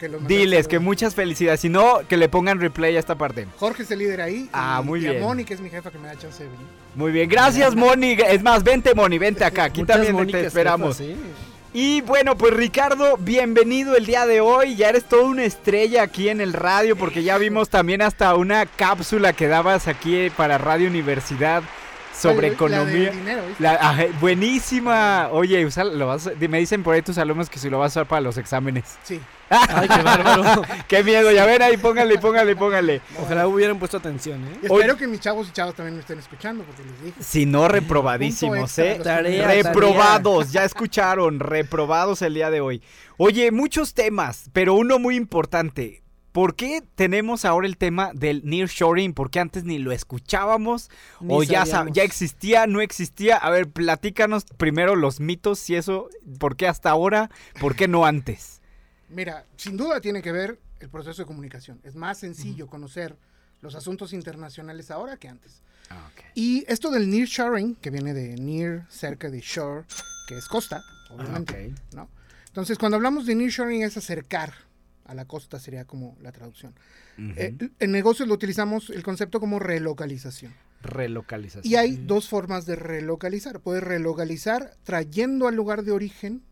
[0.00, 1.60] que Diles que muchas felicidades.
[1.60, 3.46] Si no, que le pongan replay a esta parte.
[3.56, 4.48] Jorge es el líder ahí.
[4.52, 5.22] Ah, y- muy y a bien.
[5.22, 6.66] Moni, que es mi jefa, que me da chance de venir.
[6.96, 8.16] Muy bien, gracias Moni.
[8.26, 9.64] Es más, vente Moni, vente acá.
[9.64, 10.98] Aquí Muchas también te esperamos.
[11.00, 11.14] ¿eh?
[11.74, 14.74] Y bueno, pues Ricardo, bienvenido el día de hoy.
[14.76, 18.64] Ya eres toda una estrella aquí en el radio porque ya vimos también hasta una
[18.64, 21.62] cápsula que dabas aquí para Radio Universidad
[22.18, 23.12] sobre la economía.
[23.58, 25.28] La- ajá, buenísima.
[25.30, 27.96] Oye, usa- lo vas a- me dicen por ahí tus alumnos que si lo vas
[27.96, 28.96] a usar para los exámenes.
[29.02, 29.20] Sí.
[29.50, 30.62] Ay, qué bárbaro.
[30.88, 33.00] Qué miedo, ya ven ahí, póngale, póngale, póngale.
[33.22, 34.58] Ojalá hubieran puesto atención, ¿eh?
[34.62, 37.22] Espero que mis chavos y chavas también me estén escuchando, porque les dije.
[37.22, 39.00] Si no, reprobadísimos, ¿eh?
[39.02, 42.82] Tarea, Reprobados, ya escucharon, reprobados el día de hoy.
[43.16, 46.02] Oye, muchos temas, pero uno muy importante.
[46.38, 49.12] ¿Por qué tenemos ahora el tema del nearshoring?
[49.12, 50.88] Porque antes ni lo escuchábamos
[51.20, 53.36] Ni o ya, ya existía, no existía.
[53.36, 57.28] A ver, platícanos primero los mitos, si eso, ¿por qué hasta ahora?
[57.60, 58.60] ¿Por qué no antes?
[59.08, 61.80] Mira, sin duda tiene que ver el proceso de comunicación.
[61.82, 63.16] Es más sencillo conocer
[63.60, 65.60] los asuntos internacionales ahora que antes.
[66.36, 69.86] Y esto del nearshoring, que viene de near, cerca de shore,
[70.28, 72.08] que es costa, obviamente, ¿no?
[72.46, 74.67] Entonces, cuando hablamos de nearshoring es acercar
[75.08, 76.74] a la costa sería como la traducción.
[77.18, 80.54] Eh, en negocios lo utilizamos el concepto como relocalización.
[80.82, 81.72] Relocalización.
[81.72, 83.60] Y hay dos formas de relocalizar.
[83.60, 86.42] Puedes relocalizar trayendo al lugar de origen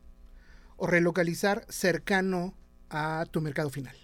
[0.77, 2.55] o relocalizar cercano
[2.88, 3.95] a tu mercado final.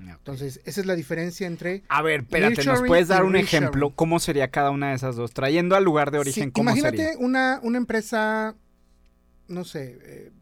[0.00, 1.82] Entonces, esa es la diferencia entre...
[1.90, 3.90] A ver, espérate, ¿nos puedes dar un ejemplo?
[3.90, 5.34] ¿Cómo sería cada una de esas dos?
[5.34, 7.18] Trayendo al lugar de origen, Sí, ¿cómo imagínate sería?
[7.18, 8.56] Una, una empresa,
[9.46, 10.32] no sé, eh,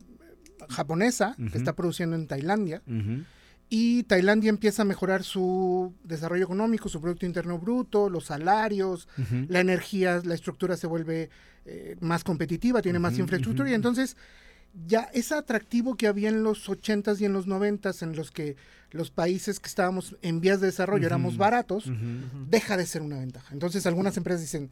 [0.68, 3.24] japonesa que está produciendo en Tailandia Ujú.
[3.70, 9.08] Y Tailandia empieza a mejorar su desarrollo económico, su Producto Interno Bruto, los salarios,
[9.48, 11.28] la energía, la estructura se vuelve
[11.66, 14.16] eh, más competitiva, tiene más infraestructura y entonces
[14.86, 18.56] ya ese atractivo que había en los 80s y en los 90s en los que
[18.90, 21.90] los países que estábamos en vías de desarrollo éramos baratos,
[22.48, 23.52] deja de ser una ventaja.
[23.52, 24.70] Entonces algunas empresas dicen,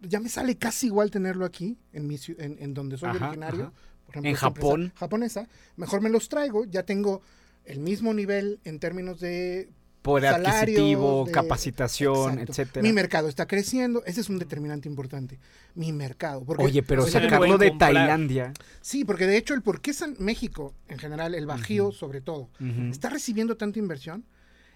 [0.00, 3.62] ya me sale casi igual tenerlo aquí, en, mi, en, en donde soy Ajá, originario.
[3.64, 3.72] ajá.
[4.06, 4.92] Por ejemplo, En Japón.
[4.96, 7.20] Japonesa, mejor me los traigo, ya tengo
[7.64, 9.68] el mismo nivel en términos de
[10.02, 12.52] Poder salarios, adquisitivo, de- capacitación, Exacto.
[12.52, 12.82] etcétera.
[12.82, 15.38] Mi mercado está creciendo, ese es un determinante importante.
[15.76, 16.44] Mi mercado.
[16.44, 17.92] Porque, Oye, pero o sea, sacarlo de comprar.
[17.94, 18.52] Tailandia.
[18.80, 22.50] Sí, porque de hecho el por qué San México, en general, el Bajío sobre todo,
[22.90, 24.24] está recibiendo tanta inversión,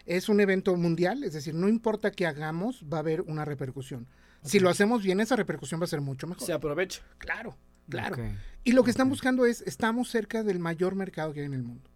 [0.04, 4.06] es un evento mundial, es decir, no importa qué hagamos, va a haber una repercusión.
[4.44, 6.46] Si lo hacemos bien, esa repercusión va a ser mucho mejor.
[6.46, 7.02] Se aprovecha.
[7.18, 7.56] Claro,
[7.88, 8.16] claro.
[8.62, 11.64] Y lo que están buscando es, estamos cerca del mayor mercado que hay en el
[11.64, 11.90] mundo.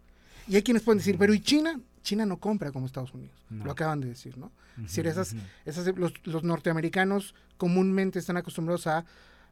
[0.51, 1.79] Y hay quienes pueden decir, pero ¿y China?
[2.03, 3.33] China no compra como Estados Unidos.
[3.49, 3.63] No.
[3.63, 4.51] Lo acaban de decir, ¿no?
[4.75, 5.33] Es decir, esas,
[5.65, 9.05] esas, los, los norteamericanos comúnmente están acostumbrados a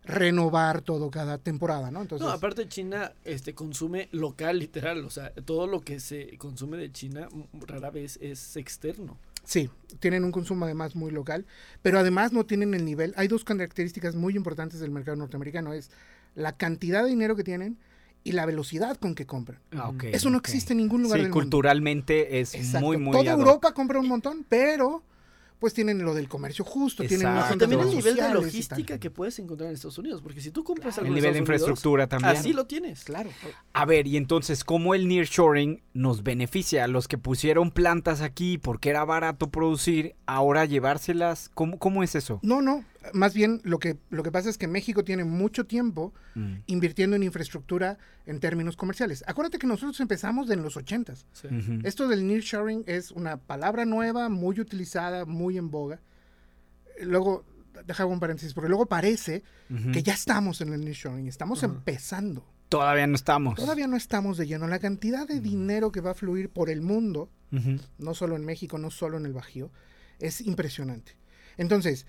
[0.03, 2.01] renovar todo cada temporada, ¿no?
[2.01, 6.75] Entonces, No, aparte China este consume local literal, o sea, todo lo que se consume
[6.75, 7.29] de China
[7.65, 9.17] rara vez es externo.
[9.45, 9.69] Sí,
[10.01, 11.45] tienen un consumo además muy local,
[11.81, 13.13] pero además no tienen el nivel.
[13.15, 15.91] Hay dos características muy importantes del mercado norteamericano, es
[16.35, 17.77] la cantidad de dinero que tienen
[18.23, 19.60] y la velocidad con que compran.
[19.71, 21.41] Ah, ok, Eso no existe en ningún lugar Sí, del mundo.
[21.43, 22.86] culturalmente es Exacto.
[22.86, 23.32] muy, muy Toda.
[23.32, 25.03] Europa compra un montón, pero
[25.60, 27.55] pues tienen lo del comercio justo, tienen unas Exacto.
[27.55, 30.63] Y también el nivel de logística que puedes encontrar en Estados Unidos, porque si tú
[30.63, 32.32] compras El algo en nivel de Unidos, infraestructura también.
[32.38, 33.03] así lo tienes.
[33.03, 33.29] Claro.
[33.73, 38.58] A ver, y entonces, ¿cómo el nearshoring nos beneficia a los que pusieron plantas aquí
[38.58, 41.51] porque era barato producir, ahora llevárselas?
[41.53, 42.39] ¿Cómo, cómo es eso?
[42.41, 46.13] No, no, más bien lo que, lo que pasa es que México tiene mucho tiempo
[46.35, 46.55] Mm.
[46.67, 49.23] invirtiendo en infraestructura en términos comerciales.
[49.27, 51.25] Acuérdate que nosotros empezamos en los 80s.
[51.33, 51.47] Sí.
[51.47, 51.79] Ujú.
[51.83, 55.99] Esto del nearshoring es una palabra nueva, muy utilizada, muy en boga.
[57.01, 57.45] Luego,
[57.85, 59.43] deja un paréntesis, porque luego parece
[59.93, 62.45] que ya estamos en el nearshoring, estamos empezando.
[62.67, 63.55] Todavía no estamos.
[63.55, 64.67] Todavía no estamos de lleno.
[64.67, 67.29] La cantidad de dinero que va a fluir por el mundo,
[67.97, 69.71] no solo en México, no solo en el Bajío,
[70.19, 71.13] es impresionante.
[71.57, 72.05] Entonces,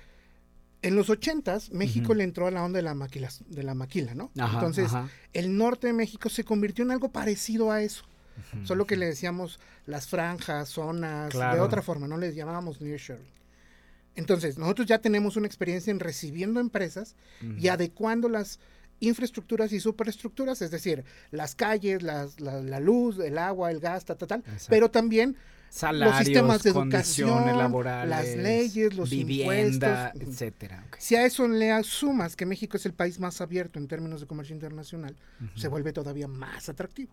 [0.83, 4.15] en los 80s, México le entró a la onda de la maquila, de la maquila
[4.15, 4.31] ¿no?
[4.39, 5.09] Ajá, Entonces, ajá.
[5.33, 8.05] el norte de México se convirtió en algo parecido a eso.
[8.65, 13.27] Solo que le decíamos las franjas, zonas, de otra forma, no les llamábamos nearshoring.
[14.17, 17.15] Entonces, nosotros ya tenemos una experiencia en recibiendo empresas
[17.59, 18.59] y adecuando las
[19.01, 24.05] infraestructuras y superestructuras, es decir, las calles, las- la, la luz, el agua, el gas,
[24.05, 24.67] ta, ta, tal, Exacto.
[24.69, 25.37] pero también
[25.71, 30.35] Salarios, los sistemas de educación, laborales, las leyes, los vivienda, impuestos.
[30.35, 30.85] etcétera.
[30.99, 34.27] Si a eso le sumas que México es el país más abierto en términos de
[34.27, 35.17] comercio internacional,
[35.55, 37.13] se vuelve todavía más atractivo.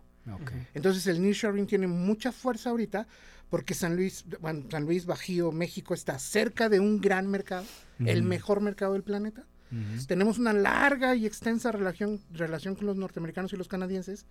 [0.74, 3.06] Entonces el nearshoring tiene mucha fuerza ahorita
[3.48, 7.64] porque San Luis, bueno, San Luis Bajío, México está cerca de un gran mercado,
[8.04, 9.44] el mejor mercado del planeta.
[10.06, 14.26] Tenemos una larga y extensa relación, relación con los norteamericanos y los canadienses.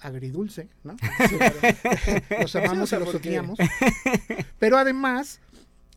[0.00, 0.96] Agridulce, ¿no?
[2.40, 3.58] los amamos Sí, o sea, y los odiamos.
[4.58, 5.40] Pero además,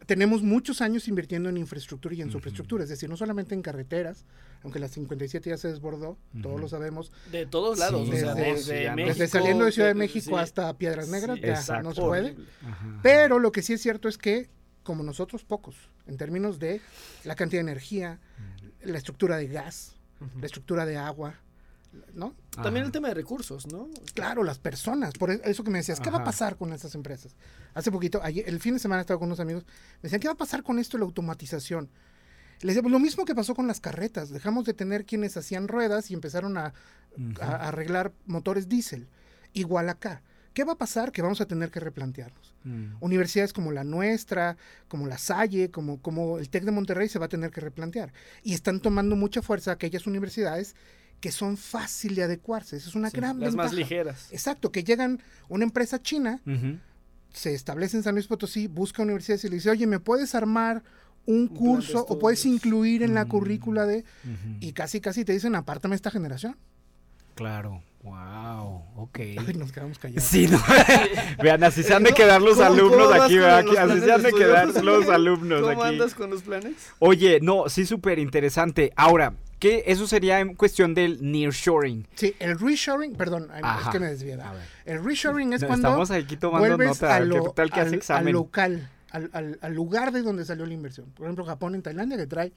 [0.06, 4.26] tenemos muchos años invirtiendo en infraestructura y en superestructura, es decir, no solamente en carreteras,
[4.64, 8.34] aunque la 57 ya se desbordó, todos lo sabemos, De todos lados, Sí, o sea,
[8.36, 8.92] desde-.
[8.92, 9.08] México.
[9.08, 10.42] desde saliendo de Ciudad de México sí.
[10.44, 11.84] hasta Piedras Negras, Sí, ya exacto.
[11.90, 12.36] no se puede.
[12.66, 13.00] Ajá.
[13.04, 14.50] Pero lo que sí es cierto es que,
[14.84, 15.76] como nosotros pocos,
[16.08, 16.82] en términos de
[17.24, 18.20] la cantidad de energía,
[18.84, 19.96] la estructura de gas,
[20.40, 21.36] la estructura de agua,
[22.14, 22.36] ¿no?
[22.64, 23.90] También el tema de recursos, ¿no?
[24.14, 26.96] Claro, las personas, por e- eso que me decías, ¿qué va a pasar con estas
[26.96, 27.36] empresas?
[27.74, 30.34] Hace poquito, ayer- el fin de semana estaba con unos amigos, me decían, ¿qué va
[30.34, 31.90] a pasar con esto la automatización?
[32.62, 35.68] Les decía, "Pues lo mismo que pasó con las carretas, dejamos de tener quienes hacían
[35.68, 36.74] ruedas y empezaron a,
[37.42, 39.08] a- a arreglar motores diésel.
[39.54, 40.22] Igual acá.
[40.54, 41.12] ¿Qué va a pasar?
[41.14, 42.54] Que vamos a tener que replantearnos.
[42.66, 42.96] Mm.
[43.00, 44.58] Universidades como la nuestra,
[44.90, 48.12] como la Salle, como, como el TEC de Monterrey se va a tener que replantear.
[48.44, 50.76] Y están tomando mucha fuerza aquellas universidades
[51.22, 52.76] que son fácil de adecuarse.
[52.76, 54.28] Esa es una Sí, gran las más ligeras.
[54.32, 56.42] Exacto, que llegan una empresa china,
[57.32, 60.84] se establece en San Luis Potosí, busca universidades y le dice, oye, ¿me puedes armar
[61.26, 62.56] un curso o puedes estudios".
[62.66, 63.30] incluir en la Mm.
[63.30, 64.04] currícula de...
[64.60, 66.58] Y casi, casi te dicen, apártame esta generación.
[67.36, 67.82] Claro.
[68.04, 69.20] Wow, ok.
[69.48, 70.24] Ay, nos quedamos callados.
[70.24, 70.60] Sí, no.
[71.44, 73.64] Vean, así se han de quedar los ¿Cómo- cómo alumnos aquí, ¿verdad?
[73.64, 75.94] los Así planes se han de quedar los alumnos ¿Cómo aquí.
[75.94, 76.74] andas con los planes?
[76.98, 78.92] Oye, no, sí, súper interesante.
[78.96, 79.84] Ahora, ¿qué?
[79.88, 82.06] Eso sería en cuestión del nearshoring.
[82.16, 84.38] Sí, el reshoring, perdón, es que me desvié.
[84.86, 87.80] El reshoring es No, cuando estamos aquí tomando vuelves nota, a ¿qué lo- tal que
[87.80, 88.28] hace al- examen?
[88.28, 91.12] al local, al, al- al lugar de donde salió la inversión.
[91.12, 92.52] Por ejemplo, Japón en Tailandia que trae,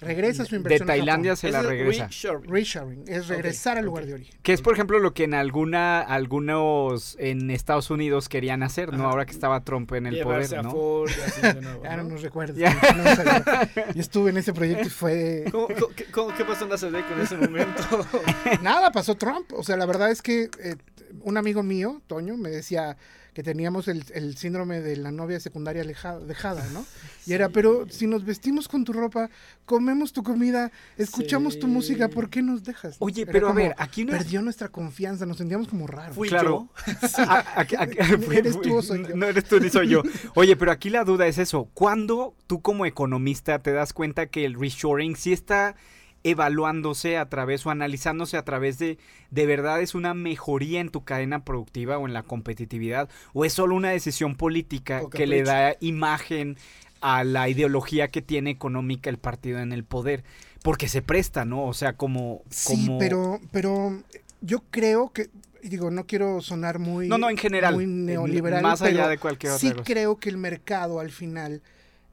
[0.00, 0.88] regresa su De inversión.
[0.88, 1.36] a Tailandia Japón.
[1.36, 2.06] se la Es regresa.
[2.06, 2.50] reshoring.
[2.50, 4.38] Reshoring es regresar al lugar de origen.
[4.42, 9.04] Que es, por ejemplo, lo que en alguna, algunos en Estados Unidos querían hacer, ¿no?
[9.04, 9.10] Ajá.
[9.10, 10.70] Ahora que estaba Trump en el Llevarse poder, a ¿no?
[10.70, 12.08] Ford y así de nuevo, Ya no ¿no?
[12.10, 12.56] nos recuerdas.
[12.56, 12.74] Ya.
[12.74, 13.92] no.
[13.94, 15.44] Yo estuve en ese proyecto y fue...
[15.50, 17.82] ¿Cómo, cómo- qué, cómo- qué pasó en la CD con ese momento?
[18.62, 19.52] Nada, pasó Trump.
[19.52, 20.76] O sea, la verdad es que eh,
[21.22, 22.96] un amigo mío, Toño, me decía
[23.40, 26.84] que teníamos el, el síndrome de la novia secundaria aleja- dejada, ¿no?
[27.26, 29.30] Y era, pero si nos vestimos con tu ropa,
[29.66, 32.96] comemos tu comida, escuchamos tu música, ¿por qué nos dejas?
[32.98, 36.16] Oye, Era pero a ver, aquí no es- Perdió nuestra confianza, nos sentíamos como raros.
[36.16, 36.68] Fui Claro.
[36.86, 36.92] yo.
[37.18, 39.16] A- a- a- fue- ¿Eres tú o soy yo?
[39.16, 40.02] No eres tú ni soy yo.
[40.34, 41.68] Oye, pero aquí la duda es eso.
[41.74, 45.76] ¿Cuándo tú como economista te das cuenta que el reshoring sí está
[46.22, 48.98] evaluándose a través o analizándose a través de
[49.30, 53.54] de verdad es una mejoría en tu cadena productiva o en la competitividad o es
[53.54, 56.56] solo una decisión política que le da imagen
[57.00, 60.22] a la ideología que tiene económica el partido en el poder?
[60.62, 61.64] Porque se presta, ¿no?
[61.64, 62.42] O sea, como...
[62.50, 62.98] Sí, como...
[62.98, 64.02] pero, pero
[64.40, 65.30] yo creo que,
[65.62, 69.18] digo, no quiero sonar muy, No, no, en general, muy neoliberal, más allá pero de
[69.18, 69.84] cualquier otra sí cosa.
[69.84, 71.62] creo que el mercado al final,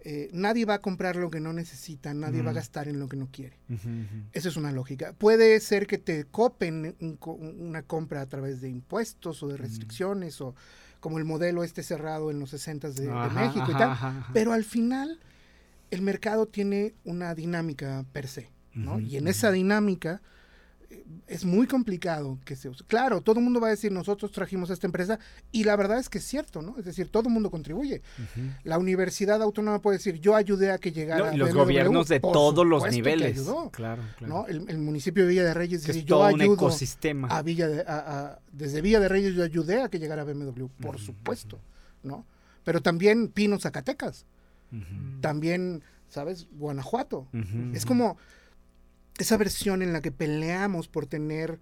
[0.09, 2.55] eh, nadie va a comprar lo que no necesita, nadie va a Mm.
[2.55, 3.57] gastar en lo que no quiere.
[4.31, 5.11] Esa es una lógica.
[5.11, 9.45] Puede ser que te copen un co- una compra a través de impuestos Mm.
[9.45, 10.55] o de restricciones o
[11.01, 13.89] como el modelo este cerrado en los 60 de, México y tal.
[13.91, 14.31] ajá, ajá.
[14.33, 15.19] Pero al final
[15.91, 18.49] el mercado tiene una dinámica per se,
[19.01, 20.21] y en esa dinámica
[21.27, 22.83] es muy complicado que se use.
[22.85, 25.19] Claro, todo el mundo va a decir nosotros trajimos a esta empresa
[25.51, 26.75] y la verdad es que es cierto, ¿no?
[26.77, 28.01] Es decir, todo el mundo contribuye.
[28.63, 31.57] La Universidad Autónoma puede decir yo ayudé a que llegara No, y los BMW".
[31.59, 33.33] gobiernos de todos los que niveles.
[33.33, 34.33] ayudó, Claro, claro.
[34.33, 34.47] ¿no?
[34.47, 37.27] El, el municipio de Villa de Reyes dice yo ayudo ecosistema.
[37.27, 37.85] a Villa de, a-
[38.31, 41.59] a- desde Villa de Reyes yo ayudé a que llegara BMW, por supuesto,
[42.03, 42.25] ¿no?
[42.63, 44.25] Pero también Pino Zacatecas,
[45.21, 46.47] también, ¿sabes?
[46.51, 47.27] Guanajuato.
[47.73, 48.17] Es como
[49.17, 51.59] esa versión en la que peleamos por tener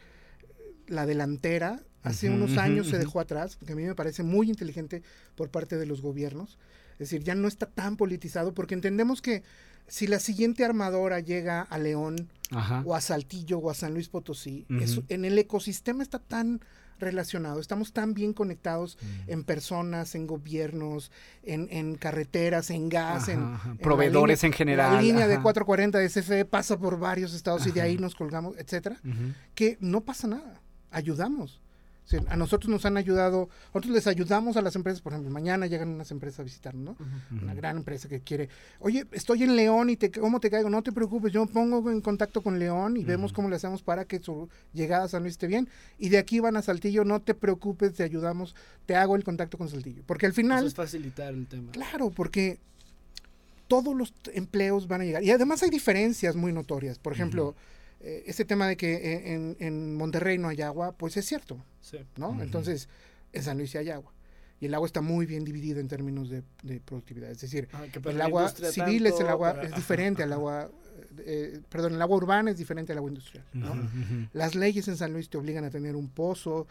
[0.88, 1.82] la delantera.
[2.04, 5.02] Hace unos años se dejó atrás, porque a mí me parece muy inteligente
[5.36, 6.60] por parte de los gobiernos.
[6.94, 9.42] Es decir, ya no está tan politizado, porque entendemos que
[9.88, 12.84] si la siguiente armadora llega a León Ajá.
[12.86, 16.62] o a Saltillo o a San Luis Potosí, es- en el ecosistema está tan
[17.00, 19.32] relacionado, estamos tan bien conectados Mm.
[19.32, 21.12] en personas, en gobiernos,
[21.44, 23.70] en, en carreteras, en gas, en, Ajá, ajá.
[23.72, 25.44] en Proveedores línea- en general, La línea de ajá.
[25.44, 28.98] 440 de CFE pasa por varios estados y de ahí nos colgamos, etcétera,
[29.54, 31.62] que no pasa nada, ayudamos.
[32.06, 35.66] Sea, a nosotros nos han ayudado, nosotros les ayudamos a las empresas, por ejemplo, mañana
[35.66, 37.42] llegan unas empresas a visitarnos, ¿no?
[37.42, 38.48] Una gran empresa que quiere,
[38.80, 40.70] oye, estoy en León y te, ¿cómo te caigo?
[40.70, 43.82] No te preocupes, yo me pongo en contacto con León y vemos cómo le hacemos
[43.82, 45.68] para que su llegada a San Luis esté bien.
[45.98, 49.58] Y de aquí van a Saltillo, no te preocupes, te ayudamos, te hago el contacto
[49.58, 50.04] con Saltillo.
[50.06, 51.72] Porque al Eso final, es facilitar el tema.
[51.72, 52.60] claro, porque
[53.68, 55.24] todos los empleos van a llegar.
[55.24, 57.00] Y además hay diferencias muy notorias.
[57.00, 57.56] Por ejemplo,
[58.06, 61.66] eh, ese tema de que eh, en, en Monterrey no hay agua, pues es cierto.
[61.82, 61.98] Sí.
[62.18, 62.40] ¿no?
[62.42, 62.88] Entonces,
[63.34, 64.14] en San Luis sí hay agua.
[64.60, 67.30] Y el agua está muy bien dividido en términos de, de productividad.
[67.30, 70.72] Es decir, Ah, el agua civil es el agua, para- es diferente al agua,
[71.26, 73.44] eh, perdón, el agua urbana es diferente al agua industrial.
[73.54, 73.76] ¿no?
[74.32, 76.68] Las leyes en San Luis te obligan a tener un pozo.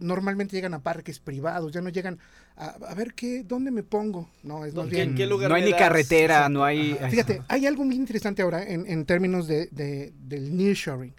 [0.00, 2.18] Normalmente llegan a parques privados, ya no llegan
[2.56, 4.30] a, a ver qué, dónde me pongo.
[4.42, 5.14] No, es No, más ¿qué- bien.
[5.14, 6.92] qué lugar No hay ni carretera, no hay...
[6.92, 7.10] Ajá.
[7.10, 11.14] Fíjate, hay algo muy interesante ahora en, en términos de, de- del nearshoring.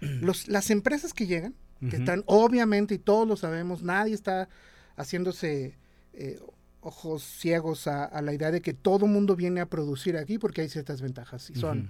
[0.00, 1.54] Los, las empresas que llegan,
[1.88, 4.48] que están obviamente, y todos lo sabemos, nadie está
[4.96, 5.76] haciéndose
[6.14, 6.40] eh,
[6.80, 10.62] ojos ciegos a, a la idea de que todo mundo viene a producir aquí porque
[10.62, 11.48] hay ciertas ventajas.
[11.50, 11.88] Y son Ujú.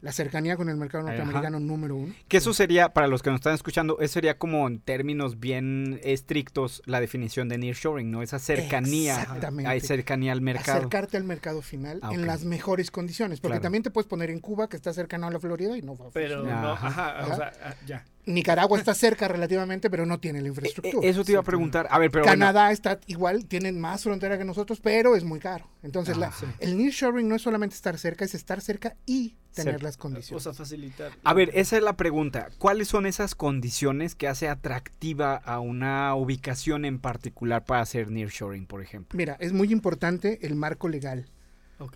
[0.00, 1.12] la cercanía con el mercado Ajá.
[1.16, 2.14] norteamericano número uno.
[2.28, 5.98] Que eso sería, para los que nos están escuchando, eso sería como en términos bien
[6.04, 8.22] estrictos la definición de nearshoring, ¿no?
[8.22, 9.68] Esa cercanía, Exactamente.
[9.70, 10.78] hay cercanía al mercado.
[10.78, 12.26] Acercarte al mercado final Ah, en ok.
[12.26, 13.40] las mejores condiciones.
[13.40, 13.62] Porque Claro.
[13.62, 16.06] también te puedes poner en Cuba, que está cercano a la Florida, y no va
[16.06, 16.62] a Pero funcionar.
[16.64, 16.86] no, Ajá.
[16.88, 17.36] ajá, o Ajá.
[17.36, 18.04] sea, ah, ya.
[18.24, 21.06] Nicaragua está cerca relativamente, pero no tiene la Eh, infraestructura.
[21.08, 21.88] eso te iba a preguntar.
[21.90, 25.40] A ver, pero bueno, Canadá está igual, tienen más frontera que nosotros, pero es muy
[25.40, 25.66] caro.
[25.82, 26.46] Entonces, la- Ah, sí.
[26.60, 29.84] el nearshoring no es solamente estar cerca, es estar cerca y tener Cerca.
[29.84, 30.42] las O condiciones.
[30.44, 31.10] sea, facilitar.
[31.24, 32.48] A ver, esa es la pregunta.
[32.58, 38.66] ¿Cuáles son esas condiciones que hace atractiva a una ubicación en particular para hacer nearshoring,
[38.66, 39.16] por ejemplo?
[39.16, 41.26] Mira, es muy importante el marco legal,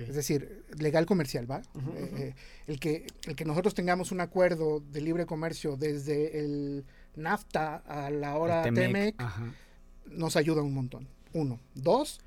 [0.08, 1.58] Es decir, legal comercial, ¿va?
[1.58, 2.34] Eh, eh,
[2.66, 6.84] el, que, el que nosotros tengamos un acuerdo de libre comercio desde el
[7.14, 9.52] NAFTA a la hora Temec, ajá.
[10.06, 11.08] nos ayuda un montón.
[11.32, 11.60] Uno.
[11.74, 12.20] Dos,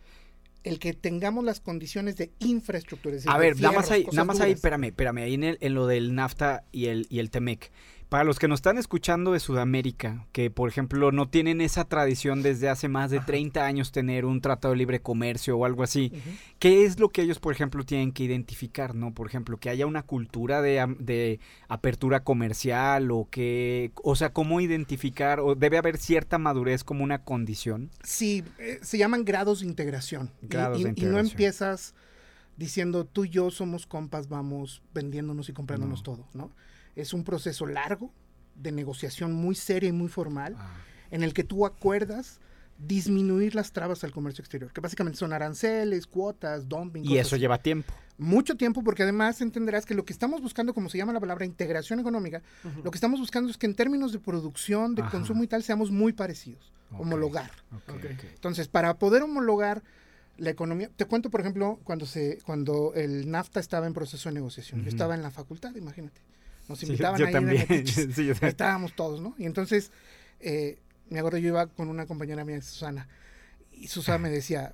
[0.63, 3.15] el que tengamos las condiciones de infraestructura.
[3.15, 5.57] es decir, A ver, nada más ahí, nada más ahí, espérame, espérame, ahí en, el-
[5.61, 7.71] en lo del NAFTA y el, y el TEMEC.
[8.09, 12.41] Para los que nos están escuchando de Sudamérica, que por ejemplo no tienen esa tradición
[12.41, 16.11] desde hace más de 30 años tener un tratado de libre comercio o algo así.
[16.57, 19.13] ¿qué es lo que ellos, por ejemplo, tienen que identificar, no?
[19.13, 25.39] Por ejemplo, que haya una cultura de, apertura comercial o que, o sea, cómo identificar
[25.39, 27.91] o debe haber cierta madurez como una condición.
[28.03, 30.31] Sí, eh, se llaman grados de integración.
[30.41, 31.31] Y- Grados y, de y no integración.
[31.31, 31.93] empiezas
[32.57, 36.03] diciendo tú y yo somos compas, vamos vendiéndonos y comprándonos No.
[36.03, 36.51] todo, ¿no?
[36.95, 38.11] Es un proceso largo
[38.55, 40.75] de negociación muy seria y muy formal Ah.
[41.11, 42.39] en el que tú acuerdas
[42.77, 47.03] disminuir las trabas al comercio exterior, que básicamente son aranceles, cuotas, dumping.
[47.03, 47.41] Y cosas eso así.
[47.41, 47.93] lleva tiempo.
[48.17, 51.45] mucho tiempo porque además entenderás que lo que estamos buscando, como se llama la palabra
[51.45, 52.41] integración económica,
[52.83, 55.11] lo que estamos buscando es que en términos de producción, de Ajá.
[55.11, 57.51] consumo y tal, seamos muy parecidos, homologar.
[58.33, 59.83] Entonces, para poder homologar
[60.37, 64.35] la economía, te cuento, por ejemplo, cuando se cuando el NAFTA estaba en proceso de
[64.35, 64.83] negociación.
[64.83, 66.21] Yo estaba en la facultad, imagínate.
[66.69, 67.67] Nos Sí, invitaban yo ahí también.
[67.87, 68.49] Sí, yo Ahí también.
[68.49, 69.35] estábamos todos, ¿no?
[69.37, 69.91] Y entonces,
[70.39, 73.09] eh, me acuerdo, yo iba con una compañera mía, Susana,
[73.73, 74.73] y Susana me decía,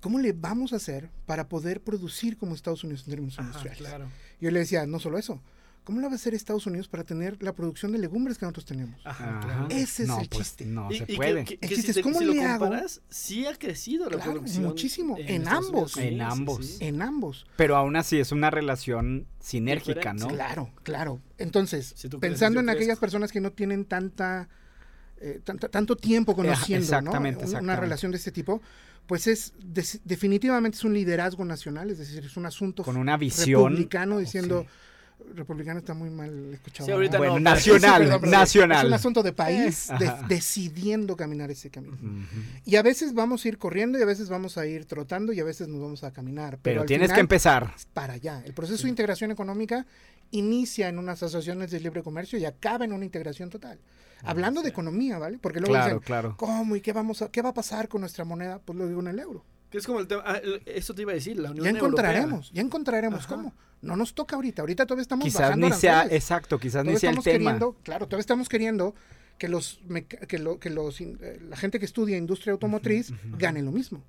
[0.00, 3.78] ¿cómo le vamos a hacer para poder producir como Estados Unidos en términos Ajá, industriales?
[3.82, 4.08] claro.
[4.40, 5.42] Yo le decía, no solo eso,
[5.84, 8.64] ¿cómo lo va a hacer Estados Unidos para tener la producción de legumbres que nosotros
[8.66, 9.00] tenemos?
[9.04, 9.40] Ajá, Ajá.
[9.40, 9.66] claro.
[9.70, 10.64] Ese es no, el pues, chiste.
[10.66, 11.44] No Y- se y puede.
[11.44, 12.66] que- El que chiste si es, te- ¿cómo si lo le hago?
[12.66, 14.64] comparas, sí ha crecido la Claro, producción.
[14.64, 15.96] muchísimo, en ambos.
[15.96, 16.66] Unidos, En sí, ambos.
[16.66, 16.76] sí.
[16.80, 17.46] En ambos.
[17.56, 20.28] Pero aún así es una relación sinérgica, ¿no?
[20.28, 21.20] Claro, claro.
[21.38, 24.48] Entonces, Si pensando en aquellas personas que no tienen tanta,
[25.18, 26.96] eh, tanto tiempo conociendo ¿no?
[26.98, 27.80] exactamente, Un- una exactamente.
[27.80, 28.60] relación de este tipo,
[29.06, 29.52] pues es
[30.04, 33.70] definitivamente es un liderazgo nacional, es decir, es un asunto Con una visión.
[33.72, 34.68] republicano diciendo Sí.
[35.34, 36.86] Republicano está muy mal escuchado.
[36.86, 37.18] Sí, ahorita ¿no?
[37.18, 38.78] Bueno, no, nacional, Sí, perdón, nacional.
[38.80, 41.94] Es un asunto de país de- decidiendo caminar ese camino.
[41.96, 42.40] Ujú.
[42.64, 45.40] Y a veces vamos a ir corriendo y a veces vamos a ir trotando y
[45.40, 46.58] a veces nos vamos a caminar.
[46.62, 47.74] Pero, Pero tienes que final, empezar.
[47.94, 48.42] para allá.
[48.44, 49.86] El proceso de integración económica
[50.32, 53.78] inicia en unas asociaciones de libre comercio y acaba en una integración total.
[54.24, 55.38] Hablando de economía, ¿vale?
[55.38, 56.34] Porque luego Claro, dicen, claro.
[56.36, 58.60] ¿cómo y qué vamos a qué va a pasar con nuestra moneda?
[58.64, 59.44] Pues lo digo en el euro.
[59.68, 60.22] Que es como el tema.
[60.26, 61.88] ah, eso te iba a decir, la Unión Ya Europea.
[62.10, 63.34] encontraremos, ya encontraremos Ajá.
[63.34, 63.54] cómo.
[63.82, 66.22] No nos toca ahorita, ahorita todavía estamos Quizás bajando ni sea, aranceles.
[66.22, 67.50] exacto, quizás Todavía ni sea el estamos tema.
[67.50, 68.94] queriendo, claro, todavía estamos queriendo
[69.38, 69.80] que los
[70.28, 74.02] que, lo- que los eh, la gente que estudia industria automotriz gane lo mismo.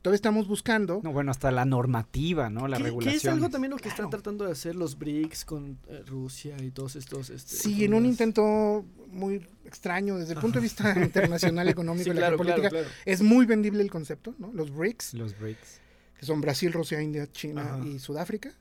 [0.00, 2.68] Todavía estamos buscando No, bueno, hasta la normativa, ¿no?
[2.68, 3.12] La regulación.
[3.12, 6.56] Que es algo también lo que están tratando de hacer los BRICS con eh, Rusia
[6.62, 7.30] y todos estos.
[7.30, 12.10] Este, Sí, en un intento muy extraño desde el punto de vista internacional, económico Sí,
[12.10, 12.82] y la claro, claro, geopolítica.
[12.88, 12.94] claro.
[13.04, 14.52] Es muy vendible el concepto, ¿no?
[14.54, 15.80] Los BRICS, Los breaks.
[16.18, 17.84] que son Brasil, Rusia, India, China Ajá.
[17.84, 18.52] y Sudáfrica.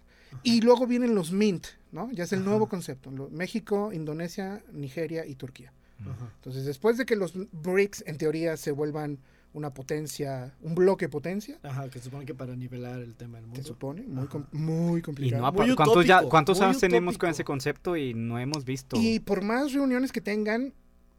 [0.43, 2.11] Y luego vienen los MINT, ¿no?
[2.11, 2.49] Ya es el Ajá.
[2.49, 3.11] nuevo concepto.
[3.11, 5.73] lo- México, Indonesia, Nigeria y Turquía.
[6.01, 6.31] Ajá.
[6.35, 9.17] Entonces, después de que los BRICS en teoría se vuelvan
[9.53, 13.45] una potencia, un bloque potencia, Ajá, que se supone que para nivelar el tema del
[13.45, 13.63] se mundo.
[13.67, 15.41] supone, muy, com- muy Y complicado.
[15.41, 18.65] no, Muy ¿cuántos, ya, utópico, ¿cuántos muy años tenemos con ese concepto y no hemos
[18.65, 18.97] visto?
[18.99, 20.73] Y por más reuniones que tengan,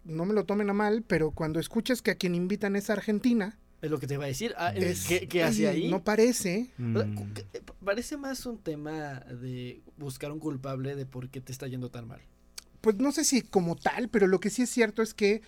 [0.05, 2.93] no me lo tomen a mal, pero cuando escuchas que a quien invitan es a
[2.93, 4.55] Argentina, Es lo que te iba a decir.
[4.57, 5.89] Ah, el- es, ¿qué, qué hace ahí?
[5.91, 6.71] No parece.
[6.79, 6.97] Mm.
[6.99, 11.91] Eh, Parece más un tema de buscar un culpable de por qué te está yendo
[11.91, 12.21] tan mal.
[12.81, 15.43] Pues no sé si como tal, pero lo que sí es cierto es que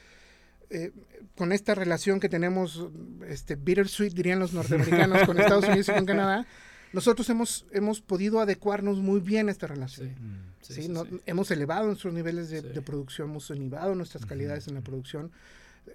[0.71, 0.93] eh,
[1.37, 2.87] con esta relación que tenemos,
[3.29, 6.47] este bittersweet dirían los norteamericanos con Estados Unidos y con Canadá,
[6.93, 10.09] nosotros hemos, hemos podido adecuarnos muy bien a esta relación.
[10.09, 10.15] Sí.
[10.23, 10.37] Mm.
[10.63, 10.83] Sí, ¿sí?
[10.83, 11.21] sí, No- sí.
[11.27, 12.69] Hemos elevado nuestros niveles de, Sí.
[12.69, 15.31] de producción, hemos elevado nuestras calidades en la producción.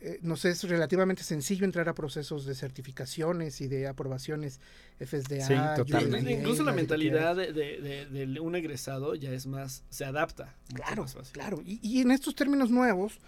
[0.01, 4.59] Eh, nos es relativamente sencillo entrar a procesos de certificaciones y de aprobaciones
[4.99, 5.45] FSDA.
[5.47, 6.17] Sí, totalmente.
[6.19, 10.53] USDA, Incluso la mentalidad de, de- de- de un egresado ya es más, se adapta.
[10.73, 11.33] Claro, más fácil.
[11.33, 11.61] claro.
[11.65, 13.19] Y, y en estos términos nuevos,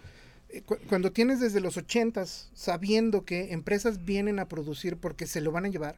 [0.49, 5.41] eh, cu- cuando tienes desde los ochentas sabiendo que empresas vienen a producir porque se
[5.41, 5.97] lo van a llevar,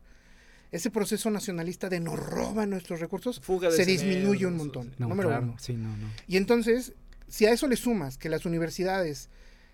[0.71, 4.93] ese proceso nacionalista de nos roban nuestros recursos Fuga de se disminuye un montón.
[4.99, 5.55] No, número claro, uno.
[5.57, 6.07] sí, no, no.
[6.27, 6.93] Y entonces,
[7.27, 9.29] si a eso le sumas que las universidades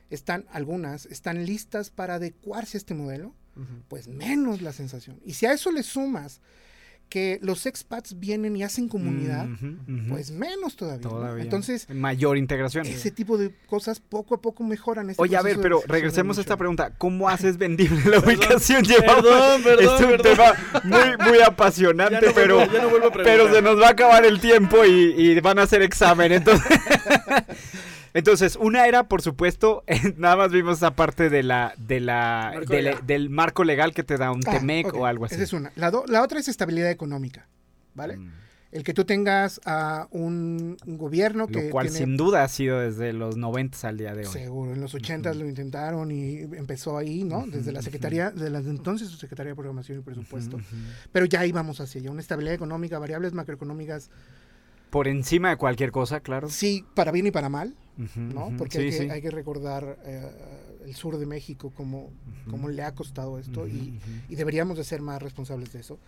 [0.10, 3.66] están, algunas, están listas para adecuarse a este modelo, Ujú.
[3.88, 5.20] pues menos la sensación.
[5.26, 6.42] Y si a eso le sumas
[7.08, 10.10] que los expats vienen y hacen comunidad, Ujú, ujú.
[10.10, 11.04] pues menos todavía.
[11.04, 11.10] ¿no?
[11.12, 11.44] Todavía.
[11.44, 12.88] Entonces, Mayor integración.
[12.88, 15.12] ese tipo de cosas poco a poco mejoran.
[15.12, 16.96] Este Oye, a ver, pero regresemos a esta pregunta.
[16.98, 18.84] ¿Cómo haces vendible la Perdón, ubicación?
[18.86, 20.22] perdón, perdón, es un perdón.
[20.36, 23.80] tema muy, muy apasionante, Ya no pero, vuelvo- ya no vuelvo a pero se nos
[23.80, 26.32] va a acabar el tiempo y, y van a hacer examen.
[26.32, 26.66] Entonces,
[28.16, 29.84] entonces una era, por supuesto,
[30.18, 33.06] nada más vimos esa parte de la, de la, Marco de la- legal.
[33.08, 35.36] del marco legal que te da un Ah, TEMEC o algo así.
[35.36, 35.72] Esa es una.
[35.76, 37.48] La, do- la otra es estabilidad económica,
[37.94, 38.18] ¿vale?
[38.18, 38.32] Mm.
[38.72, 42.48] El que tú tengas a un, un gobierno que Lo cual tiene sin duda ha
[42.50, 44.34] sido desde los 90 al día de hoy.
[44.34, 47.46] Seguro, en los 80 lo intentaron y empezó ahí, ¿no?
[47.48, 50.60] Desde la Secretaría, de la entonces Secretaría de Programación y Presupuesto.
[51.14, 54.10] Pero ya íbamos hacia allá, una estabilidad económica, variables macroeconómicas,
[54.90, 56.50] Por encima de cualquier cosa, claro.
[56.50, 57.76] sí, para bien y para mal,
[58.16, 58.54] ¿no?
[58.58, 59.10] Porque Sí, hay, que, sí.
[59.10, 60.32] hay que recordar eh,
[60.86, 62.12] el sur de México, cómo,
[62.50, 66.00] cómo le ha costado esto y, y deberíamos de ser más responsables de eso.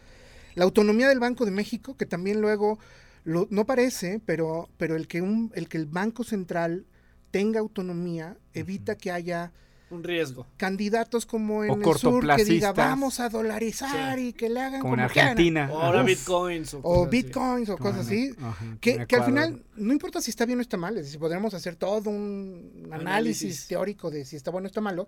[0.55, 2.79] La autonomía del Banco de México, que también luego,
[3.25, 6.85] lo- no parece, pero, pero el, que un, el que el Banco Central
[7.31, 9.51] tenga autonomía evita que haya
[9.89, 10.45] Un riesgo.
[10.57, 14.81] candidatos como en O el sur que diga vamos a dolarizar y que le hagan
[14.81, 15.29] Como en como quieran".
[15.31, 15.69] Argentina.
[15.71, 16.73] O ahora bitcoins.
[16.73, 17.17] O, o cosas así.
[17.23, 20.61] bitcoins o cosas así Ajá, que, que al final no importa si está bien o
[20.61, 23.67] está mal es decir podremos hacer todo un análisis, Análisis.
[23.67, 25.07] teórico de si está bueno o está malo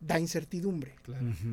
[0.00, 0.94] da incertidumbre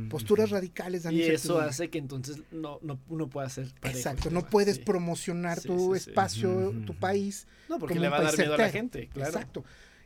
[0.09, 3.97] posturas radicales dan Y eso incertidumbre hace que entonces no, no uno pueda ser parejo.
[3.97, 4.83] exacto no puedes sí.
[4.83, 8.57] promocionar Sí, tu sí, espacio tu país No, porque le va a dar miedo a
[8.57, 9.29] la gente, claro.
[9.31, 9.63] exacto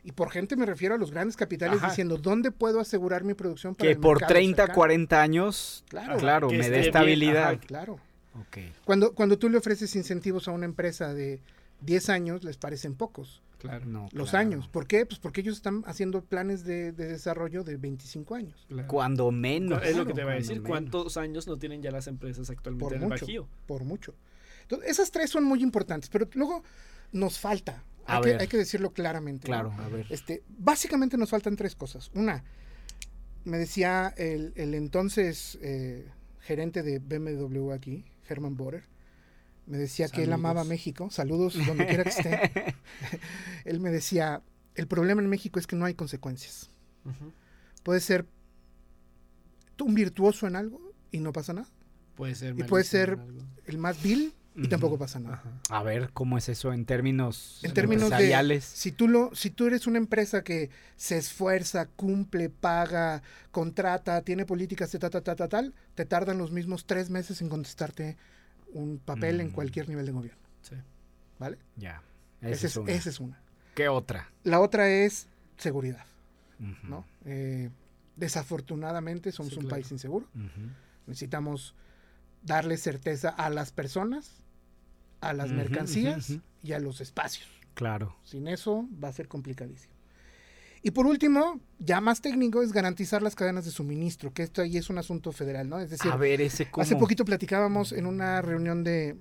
[0.08, 1.88] y por gente me refiero a los grandes capitales Ajá.
[1.90, 4.74] diciendo dónde puedo asegurar mi producción para Que el por mercado 30, cercano?".
[4.76, 6.16] 40 años, Claro.
[6.16, 7.50] claro, me dé estabilidad.
[7.50, 7.60] ajá.
[7.60, 8.00] claro
[8.40, 8.58] Ok.
[8.86, 11.40] Cuando, cuando tú le ofreces incentivos a una empresa de
[11.82, 13.86] 10 años, les parecen pocos Claro.
[13.86, 14.46] No, los claro.
[14.46, 14.68] años.
[14.68, 15.04] ¿Por qué?
[15.04, 18.64] Pues porque ellos están haciendo planes de, de desarrollo de 25 años.
[18.68, 18.86] claro.
[18.88, 19.82] Cuando menos.
[19.84, 20.52] Es lo que te va a decir.
[20.62, 20.68] menos.
[20.68, 23.26] ¿Cuántos años no tienen ya las empresas actualmente Por en el mucho.
[23.26, 23.48] Bajío?
[23.66, 24.14] Por mucho.
[24.62, 26.62] Entonces, esas tres son muy importantes, pero luego
[27.10, 27.82] nos falta.
[28.08, 28.40] Hay que, ver.
[28.40, 29.48] hay que decirlo claramente.
[29.48, 29.54] ¿no?
[29.54, 30.06] Claro, a ver.
[30.10, 32.10] Este, básicamente nos faltan tres cosas.
[32.14, 32.42] Una,
[33.44, 36.08] me decía el, el entonces eh,
[36.40, 38.84] gerente de BMW aquí, Herman Borer,
[39.66, 40.64] me decía que él amaba.
[40.64, 41.10] México.
[41.10, 42.74] Saludos donde quiera que esté.
[43.66, 44.42] él me decía,
[44.74, 46.70] el problema en México es que no hay consecuencias.
[47.04, 47.32] Ujú.
[47.82, 48.26] Puedes ser
[49.80, 51.68] un virtuoso en algo y no pasa nada.
[52.16, 52.58] Puede ser.
[52.58, 53.18] Y puede ser
[53.66, 55.42] el más vil y tampoco pasa nada.
[55.70, 58.64] A ver, ¿cómo es eso en términos, En términos de empresariales?
[58.64, 64.44] si tú lo, si tú eres una empresa que se esfuerza, cumple, paga, contrata, tiene
[64.46, 68.16] políticas de ta, ta, ta, ta, tal, te tardan los mismos tres meses en contestarte
[68.72, 69.52] un papel en Mm.
[69.52, 70.74] cualquier nivel de gobierno, Sí.
[71.38, 71.58] ¿vale?
[71.76, 72.02] Ya.
[72.40, 72.92] Esa Esa es, es una.
[72.92, 73.40] esa es una.
[73.74, 74.28] ¿Qué otra?
[74.44, 76.04] La otra es seguridad,
[76.82, 77.04] ¿no?
[77.24, 77.70] Eh,
[78.16, 79.76] desafortunadamente somos Sí, un claro.
[79.76, 80.26] país inseguro.
[81.06, 81.74] Necesitamos
[82.42, 84.30] darle certeza a las personas,
[85.20, 87.48] a las mercancías y a los espacios.
[87.74, 88.16] Claro.
[88.24, 89.94] Sin eso va a ser complicadísimo.
[90.82, 94.76] Y por último, ya más técnico, es garantizar las cadenas de suministro, que esto ahí
[94.76, 95.80] es un asunto federal, ¿no?
[95.80, 96.82] Es decir, a ver, ese cómo.
[96.82, 99.16] hace poquito platicábamos en una reunión de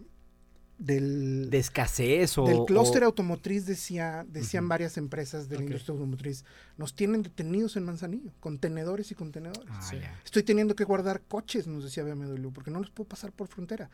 [0.77, 2.45] del, ¿De escasez o...?
[2.45, 6.45] del clúster o- automotriz, decía, decían varias empresas de la industria automotriz,
[6.77, 9.67] nos tienen detenidos en Manzanillo, contenedores y contenedores.
[9.71, 9.97] Ah, Sí.
[10.23, 13.89] Estoy teniendo que guardar coches, nos decía BMW, porque no los puedo pasar por frontera.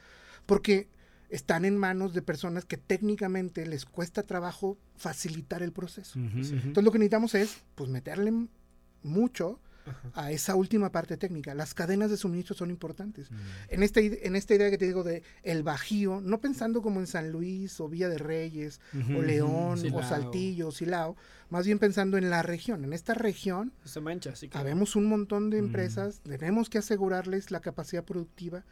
[0.45, 0.89] Porque
[1.33, 6.19] están en manos de personas que técnicamente les cuesta trabajo facilitar el proceso.
[6.19, 8.31] Entonces lo que necesitamos es pues meterle
[9.01, 10.11] mucho Ajá.
[10.13, 11.53] a esa última parte técnica.
[11.53, 13.29] Las cadenas de suministro son importantes.
[13.31, 13.35] Mm.
[13.69, 17.01] En, esta, ide- en esta idea que te digo de el Bajío, no pensando como
[17.01, 19.21] en San Luis o Villa de Reyes o.
[19.21, 20.03] León o Silao.
[20.03, 21.17] Saltillo o Silao,
[21.49, 22.85] más bien pensando en la región.
[22.85, 24.47] En esta región Se mancha, sí.
[24.47, 24.61] claro.
[24.67, 25.65] Habemos un montón de Mm.
[25.65, 28.63] empresas, tenemos que asegurarles la capacidad productiva.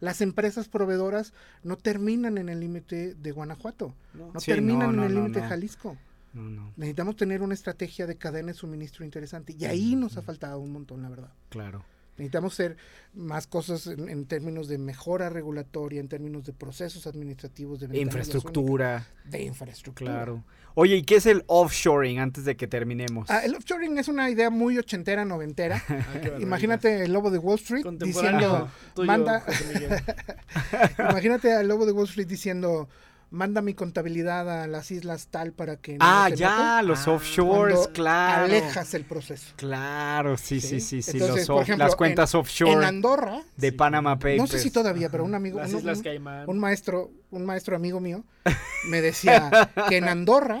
[0.00, 1.32] Las empresas proveedoras
[1.62, 4.32] no terminan en el límite de Guanajuato, No.
[4.32, 5.48] no Sí, terminan no, no, en el no, límite de.
[5.48, 5.96] Jalisco.
[6.34, 9.56] No, no, Necesitamos tener una estrategia de cadena de suministro interesante.
[9.58, 11.32] Y ahí nos ha faltado un montón, la verdad.
[11.48, 11.84] claro.
[12.18, 12.76] Necesitamos hacer
[13.14, 19.06] más cosas en, en términos de mejora regulatoria, en términos de procesos administrativos, de Infraestructura,
[19.24, 20.12] de infraestructura.
[20.12, 20.44] claro.
[20.74, 23.28] Oye, ¿y qué es el offshoring antes de que terminemos?
[23.30, 25.82] Ah, el offshoring es una idea muy ochentera, noventera.
[25.88, 26.38] Ah.
[26.40, 29.44] Imagínate el lobo de Wall Street diciendo, manda,
[31.10, 32.88] imagínate al lobo de Wall Street diciendo,
[33.30, 37.12] manda mi contabilidad a las islas tal para que no ah, ya, noten", los Ah,
[37.12, 38.44] offshores, claro.
[38.44, 39.52] alejas el proceso.
[39.56, 40.80] Claro, sí, sí, ¿sí?
[40.80, 41.10] sí, sí.
[41.18, 44.16] Entonces, los por off- ejemplo, las cuentas En offshore Andorra, de Sí, Panama.
[44.18, 44.38] Papers.
[44.38, 46.48] no sé si todavía, pero un amigo, Las un, Islas Caimán.
[46.48, 48.24] un maestro, un maestro amigo mío
[48.88, 50.60] me decía que en Andorra,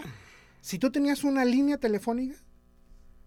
[0.60, 2.36] si tú tenías una línea telefónica,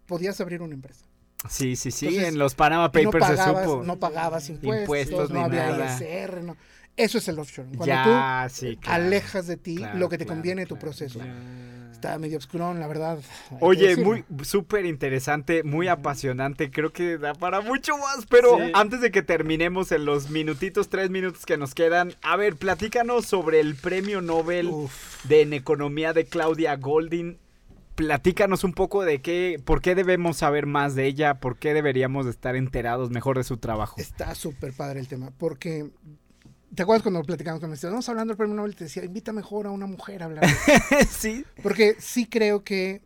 [0.05, 1.05] podías abrir una empresa.
[1.49, 2.05] Sí, sí, sí.
[2.07, 3.83] Entonces, en los Panama Y no Papers se pagabas, supo.
[3.83, 5.95] no pagabas impuestos, Impuestos no ni había nada.
[5.97, 6.55] ISR, no.
[6.97, 7.67] Eso es el offshore.
[7.69, 8.75] Cuando ya, sí.
[8.75, 9.03] tú claro.
[9.03, 11.19] alejas de ti Claro, lo que te claro, conviene tu proceso.
[11.91, 13.19] Está medio obscurón, la verdad.
[13.59, 16.71] Oye, muy súper interesante, muy apasionante.
[16.71, 18.25] Creo que da para mucho más.
[18.27, 18.71] Pero Sí.
[18.73, 23.27] antes de que terminemos en los minutitos, tres minutos que nos quedan, a ver, platícanos
[23.27, 25.23] sobre el premio Nobel Uf.
[25.25, 27.37] de en economía de Claudia Goldin.
[27.93, 32.25] Platícanos un poco de qué, por qué debemos saber más de ella, por qué deberíamos
[32.25, 33.95] estar enterados mejor de su trabajo.
[33.99, 35.91] Está súper padre el tema, porque
[36.73, 39.71] ¿Te acuerdas cuando platicamos con Estábamos hablando del premio Nobel, te decía, invita mejor a
[39.71, 40.45] una mujer a hablar.
[41.09, 41.45] sí.
[41.61, 43.01] Porque sí creo que,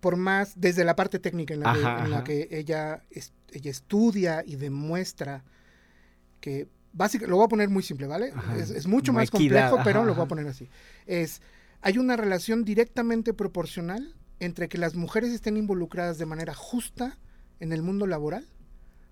[0.00, 3.32] por más, desde la parte técnica en la, que, Ajá, en la que ella, es-
[3.52, 5.42] ella estudia y demuestra
[6.40, 8.32] que, básicamente, lo voy a poner muy simple, ¿vale?
[8.56, 10.68] Es, es mucho más equidad, complejo, pero ajá, lo voy a poner así.
[11.06, 11.42] Es,
[11.82, 17.18] hay una relación directamente proporcional entre que las mujeres estén involucradas de manera justa
[17.58, 18.46] en el mundo laboral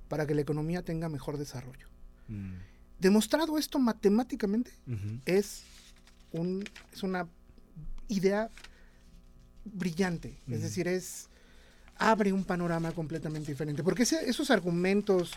[0.09, 1.89] para que la economía tenga mejor desarrollo.
[2.29, 2.55] Mm,
[2.99, 4.71] Demostrado esto matemáticamente,
[5.27, 5.63] es,
[6.33, 7.27] un, es una
[8.09, 8.51] idea
[9.65, 10.39] brillante.
[10.49, 11.29] Es decir, es
[11.97, 13.83] abre un panorama completamente diferente.
[13.83, 15.33] Porque ese- esos argumentos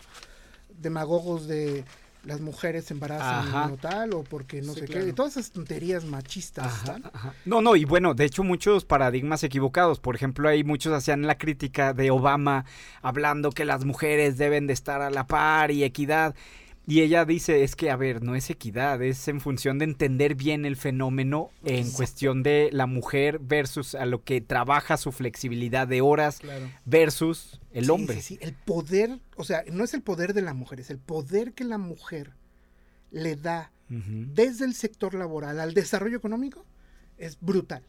[0.80, 1.84] demagogos de
[2.24, 3.72] las mujeres se embarazan Ajá.
[3.72, 5.06] o tal, o porque no Sí, sé claro.
[5.06, 6.66] qué, todas esas tonterías machistas.
[6.88, 7.32] Ajá.
[7.44, 10.00] No, no, y bueno, de hecho muchos paradigmas equivocados.
[10.00, 12.64] Por ejemplo, hay muchos hacían la crítica de Obama
[13.02, 16.34] hablando que las mujeres deben de estar a la par y equidad.
[16.90, 20.34] Y ella dice, es que, a ver, no es equidad, es en función de entender
[20.34, 25.86] bien el fenómeno en cuestión de la mujer versus a lo que trabaja su flexibilidad
[25.86, 26.70] de horas Claro.
[26.86, 28.14] versus el Sí, hombre.
[28.22, 30.96] sí, sí, El poder, o sea, no es el poder de la mujer, es el
[30.96, 32.32] poder que la mujer
[33.10, 36.64] le da desde el sector laboral al desarrollo económico
[37.18, 37.82] es brutal.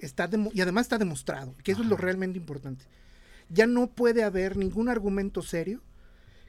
[0.00, 2.84] Está y además está demostrado, que eso es lo realmente importante.
[3.48, 5.82] Ya no puede haber ningún argumento serio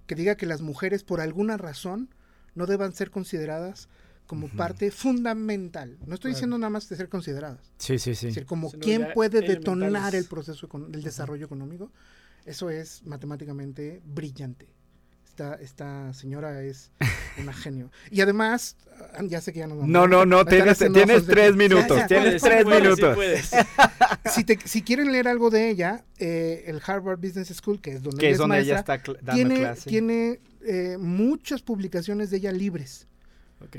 [0.06, 2.10] que diga que las mujeres por alguna razón
[2.54, 3.90] no deban ser consideradas
[4.28, 5.98] como parte fundamental.
[6.08, 6.36] No estoy Claro.
[6.36, 7.72] diciendo nada más de ser consideradas.
[7.78, 8.28] Sí, sí, sí.
[8.28, 11.92] Es decir, como Sino quién puede detonar el proceso del desarrollo económico.
[12.46, 14.68] Eso es matemáticamente brillante.
[15.36, 16.92] Esta, esta señora es
[17.38, 17.92] una genio.
[18.10, 18.78] Y además,
[19.16, 21.58] ah, ya sé que ya no vamos No, a- no, no, tienes, tienes tres Ya,
[21.58, 23.16] minutos, ya, tienes tres puedes, sí minutos.
[23.16, 23.52] puedes.
[24.34, 28.02] si, te- si quieren leer algo de ella, eh, el Harvard Business School, que es
[28.02, 29.90] donde que ella es donde ella maestra, está cl- dando tiene, clase.
[29.90, 33.06] tiene eh, muchas publicaciones de ella libres.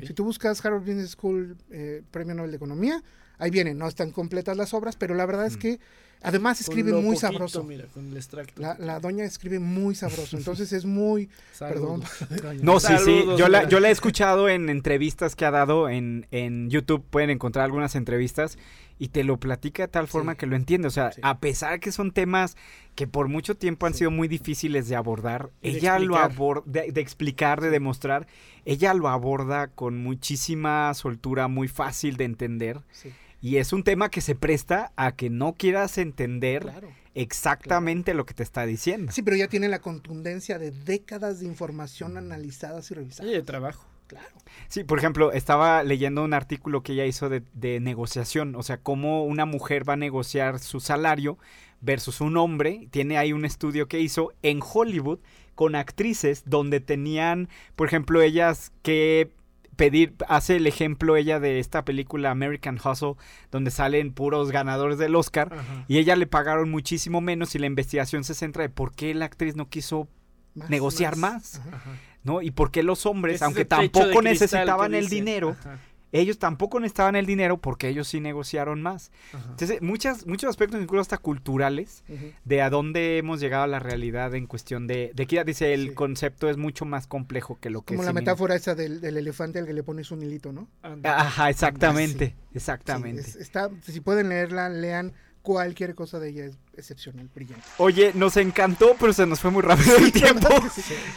[0.07, 3.03] Si tú buscas Harvard Business School eh, Premio Nobel de Economía,
[3.39, 5.81] ahí vienen, no están completas las obras, pero la verdad es que
[6.23, 7.65] además Con escribe lo muy poquito, sabroso.
[7.65, 8.61] Mira, con el extracto.
[8.61, 11.29] La, la doña escribe muy sabroso, entonces es muy...
[11.59, 12.03] Perdón.
[12.43, 12.61] Doña.
[12.63, 13.25] No, sí, sí.
[13.39, 17.05] Yo la, yo la he escuchado en entrevistas que ha dado en, en YouTube.
[17.09, 18.59] Pueden encontrar algunas entrevistas
[18.99, 20.39] y te lo platica de tal forma Sí.
[20.39, 20.89] que lo entiende.
[20.89, 21.21] O sea, Sí.
[21.23, 22.57] a pesar que son temas
[22.95, 23.99] que por mucho tiempo han Sí.
[23.99, 28.27] sido muy difíciles de abordar, de ella lo aborda, de, de explicar, de demostrar,
[28.65, 32.81] ella lo aborda con muchísima soltura, muy fácil de entender.
[32.91, 33.11] Sí,
[33.41, 36.89] Y es un tema que se presta a que no quieras entender claro.
[37.15, 39.13] exactamente lo que te está diciendo.
[39.13, 43.31] Sí, pero ya tiene la contundencia de décadas de información analizadas y revisadas.
[43.31, 43.87] Y de trabajo.
[44.07, 44.29] Claro.
[44.69, 48.79] Sí, por ejemplo, estaba leyendo un artículo que ella hizo de, de negociación, o sea,
[48.79, 51.39] cómo una mujer va a negociar su salario
[51.81, 52.87] versus un hombre.
[52.91, 55.19] Tiene ahí un estudio que hizo en Hollywood
[55.57, 59.33] con actrices donde tenían, por ejemplo, ellas que
[59.77, 63.15] pedir, hace el ejemplo ella de esta película American Hustle,
[63.51, 65.85] donde salen puros ganadores del Oscar, Ajá.
[65.87, 69.27] y ella le pagaron muchísimo menos y la investigación se centra de por qué la
[69.27, 70.09] actriz no quiso
[70.55, 71.61] Más, Negociar más.
[71.71, 71.91] Ajá.
[72.25, 72.43] ¿no?
[72.43, 75.79] Y por qué los hombres, Ese aunque tampoco necesitaban el dinero, Ajá,
[76.13, 79.11] ellos tampoco necesitaban el dinero porque ellos sí negociaron más.
[79.33, 79.45] ajá.
[79.51, 82.05] Entonces, muchas, muchos aspectos, incluso hasta culturales,
[82.45, 85.45] de a dónde hemos llegado a la realidad en cuestión de, de equidad.
[85.47, 85.95] Dice, el Sí.
[85.95, 89.17] concepto es mucho más complejo que lo que Como es la metáfora esa del, del
[89.17, 90.69] elefante al que le pones un hilito, ¿no?
[91.03, 93.21] Ajá, exactamente, Sí, exactamente.
[93.23, 97.65] es- está, si pueden leerla, lean cualquier cosa de ella, es excepcional, brillante.
[97.79, 100.49] Oye, nos encantó, pero se nos fue muy rápido el tiempo.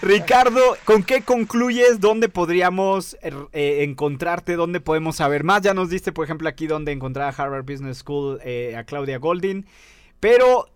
[0.01, 1.99] Ricardo, ¿con qué concluyes?
[1.99, 4.55] ¿Dónde podríamos eh, eh, encontrarte?
[4.55, 5.61] ¿Dónde podemos saber más?
[5.61, 9.17] Ya nos diste, por ejemplo, aquí donde encontrar a Harvard Business School eh, a Claudia
[9.17, 9.65] Goldin.
[10.19, 10.69] Pero,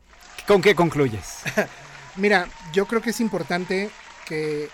[0.48, 1.44] ¿con qué concluyes?
[2.16, 3.90] Mira, yo creo que es importante
[4.26, 4.70] que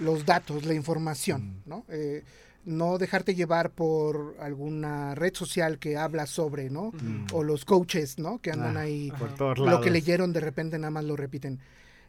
[0.00, 1.84] los datos, la información, ¿no?
[1.88, 2.22] Eh,
[2.64, 6.92] no dejarte llevar por alguna red social que habla sobre, ¿no?
[7.32, 8.38] O los coaches, ¿no?
[8.38, 11.60] Que andan Ah, ahí, por todos lo que leyeron de repente nada más lo repiten.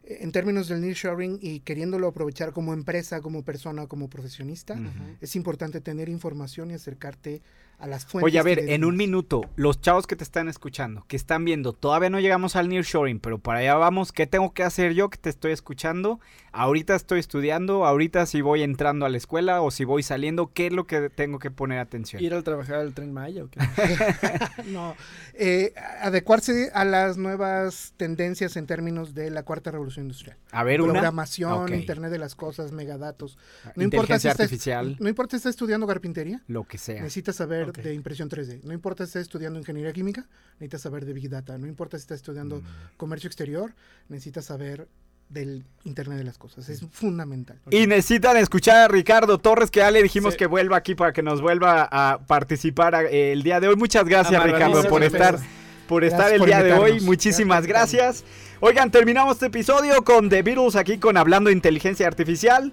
[0.07, 4.77] En términos del nearshoring y queriéndolo aprovechar como empresa, como persona, como profesionista,
[5.19, 7.41] es importante tener información y acercarte
[7.79, 8.25] a las fuentes.
[8.25, 11.73] Oye, a ver, en un minuto, los chavos que te están escuchando, que están viendo,
[11.73, 15.17] todavía no llegamos al nearshoring, pero para allá vamos, ¿qué tengo que hacer yo que
[15.17, 16.19] te estoy escuchando?
[16.51, 20.67] Ahorita estoy estudiando, ahorita si voy entrando a la escuela o si voy saliendo, ¿qué
[20.67, 22.23] es lo que tengo que poner atención?
[22.23, 23.59] ¿Ir al trabajar al tren Maya o qué?
[24.71, 24.95] no,
[25.33, 30.37] eh, adecuarse a las nuevas tendencias en términos de la cuarta revolución industrial.
[30.51, 30.93] A ver, una.
[30.93, 31.73] Programación.
[31.73, 33.37] Internet de las cosas, megadatos.
[33.75, 34.95] Inteligencia estás- artificial.
[34.99, 37.01] no importa si estás estudiando carpintería, Lo que sea.
[37.01, 38.61] necesitas saber de impresión 3D.
[38.63, 40.27] No importa si estás estudiando ingeniería química,
[40.59, 41.57] necesitas saber de Big Data.
[41.57, 42.63] No importa si estás estudiando Mm.
[42.97, 43.73] comercio exterior,
[44.09, 44.87] necesitas saber
[45.27, 46.69] del Internet de las Cosas.
[46.69, 47.59] Es fundamental.
[47.71, 51.23] Y necesitan escuchar a Ricardo Torres, que ya le dijimos que vuelva aquí para que
[51.23, 53.75] nos vuelva a participar eh, el día de hoy.
[53.75, 55.39] Muchas gracias, Ricardo, por estar,
[55.87, 56.99] por estar el día de hoy.
[57.01, 58.23] Muchísimas gracias.
[58.61, 62.71] Oigan, terminamos este episodio con The Beatles aquí con Hablando de Inteligencia Artificial.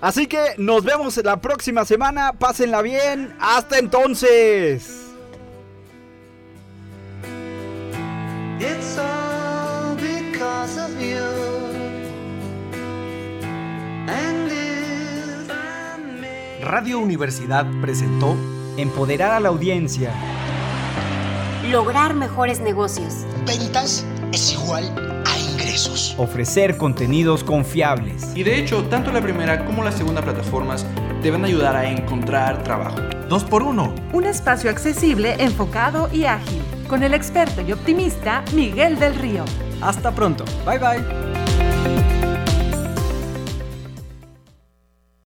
[0.00, 2.32] Así que nos vemos la próxima semana.
[2.32, 3.34] Pásenla bien.
[3.40, 4.98] Hasta entonces.
[16.62, 18.36] Radio Universidad presentó
[18.76, 20.10] Empoderar a la audiencia.
[21.70, 23.26] Lograr mejores negocios.
[23.46, 25.11] Ventas es igual a
[25.62, 26.14] ingresos.
[26.18, 28.32] Ofrecer contenidos confiables.
[28.34, 30.86] Y de hecho, tanto la primera como la segunda plataformas
[31.22, 33.00] deben ayudar a encontrar trabajo.
[33.28, 33.94] Dos por uno.
[34.12, 36.60] Un espacio accesible, enfocado y ágil.
[36.88, 39.44] Con el experto y optimista Miguel del Río.
[39.80, 40.44] Hasta pronto.
[40.66, 41.41] Bye bye.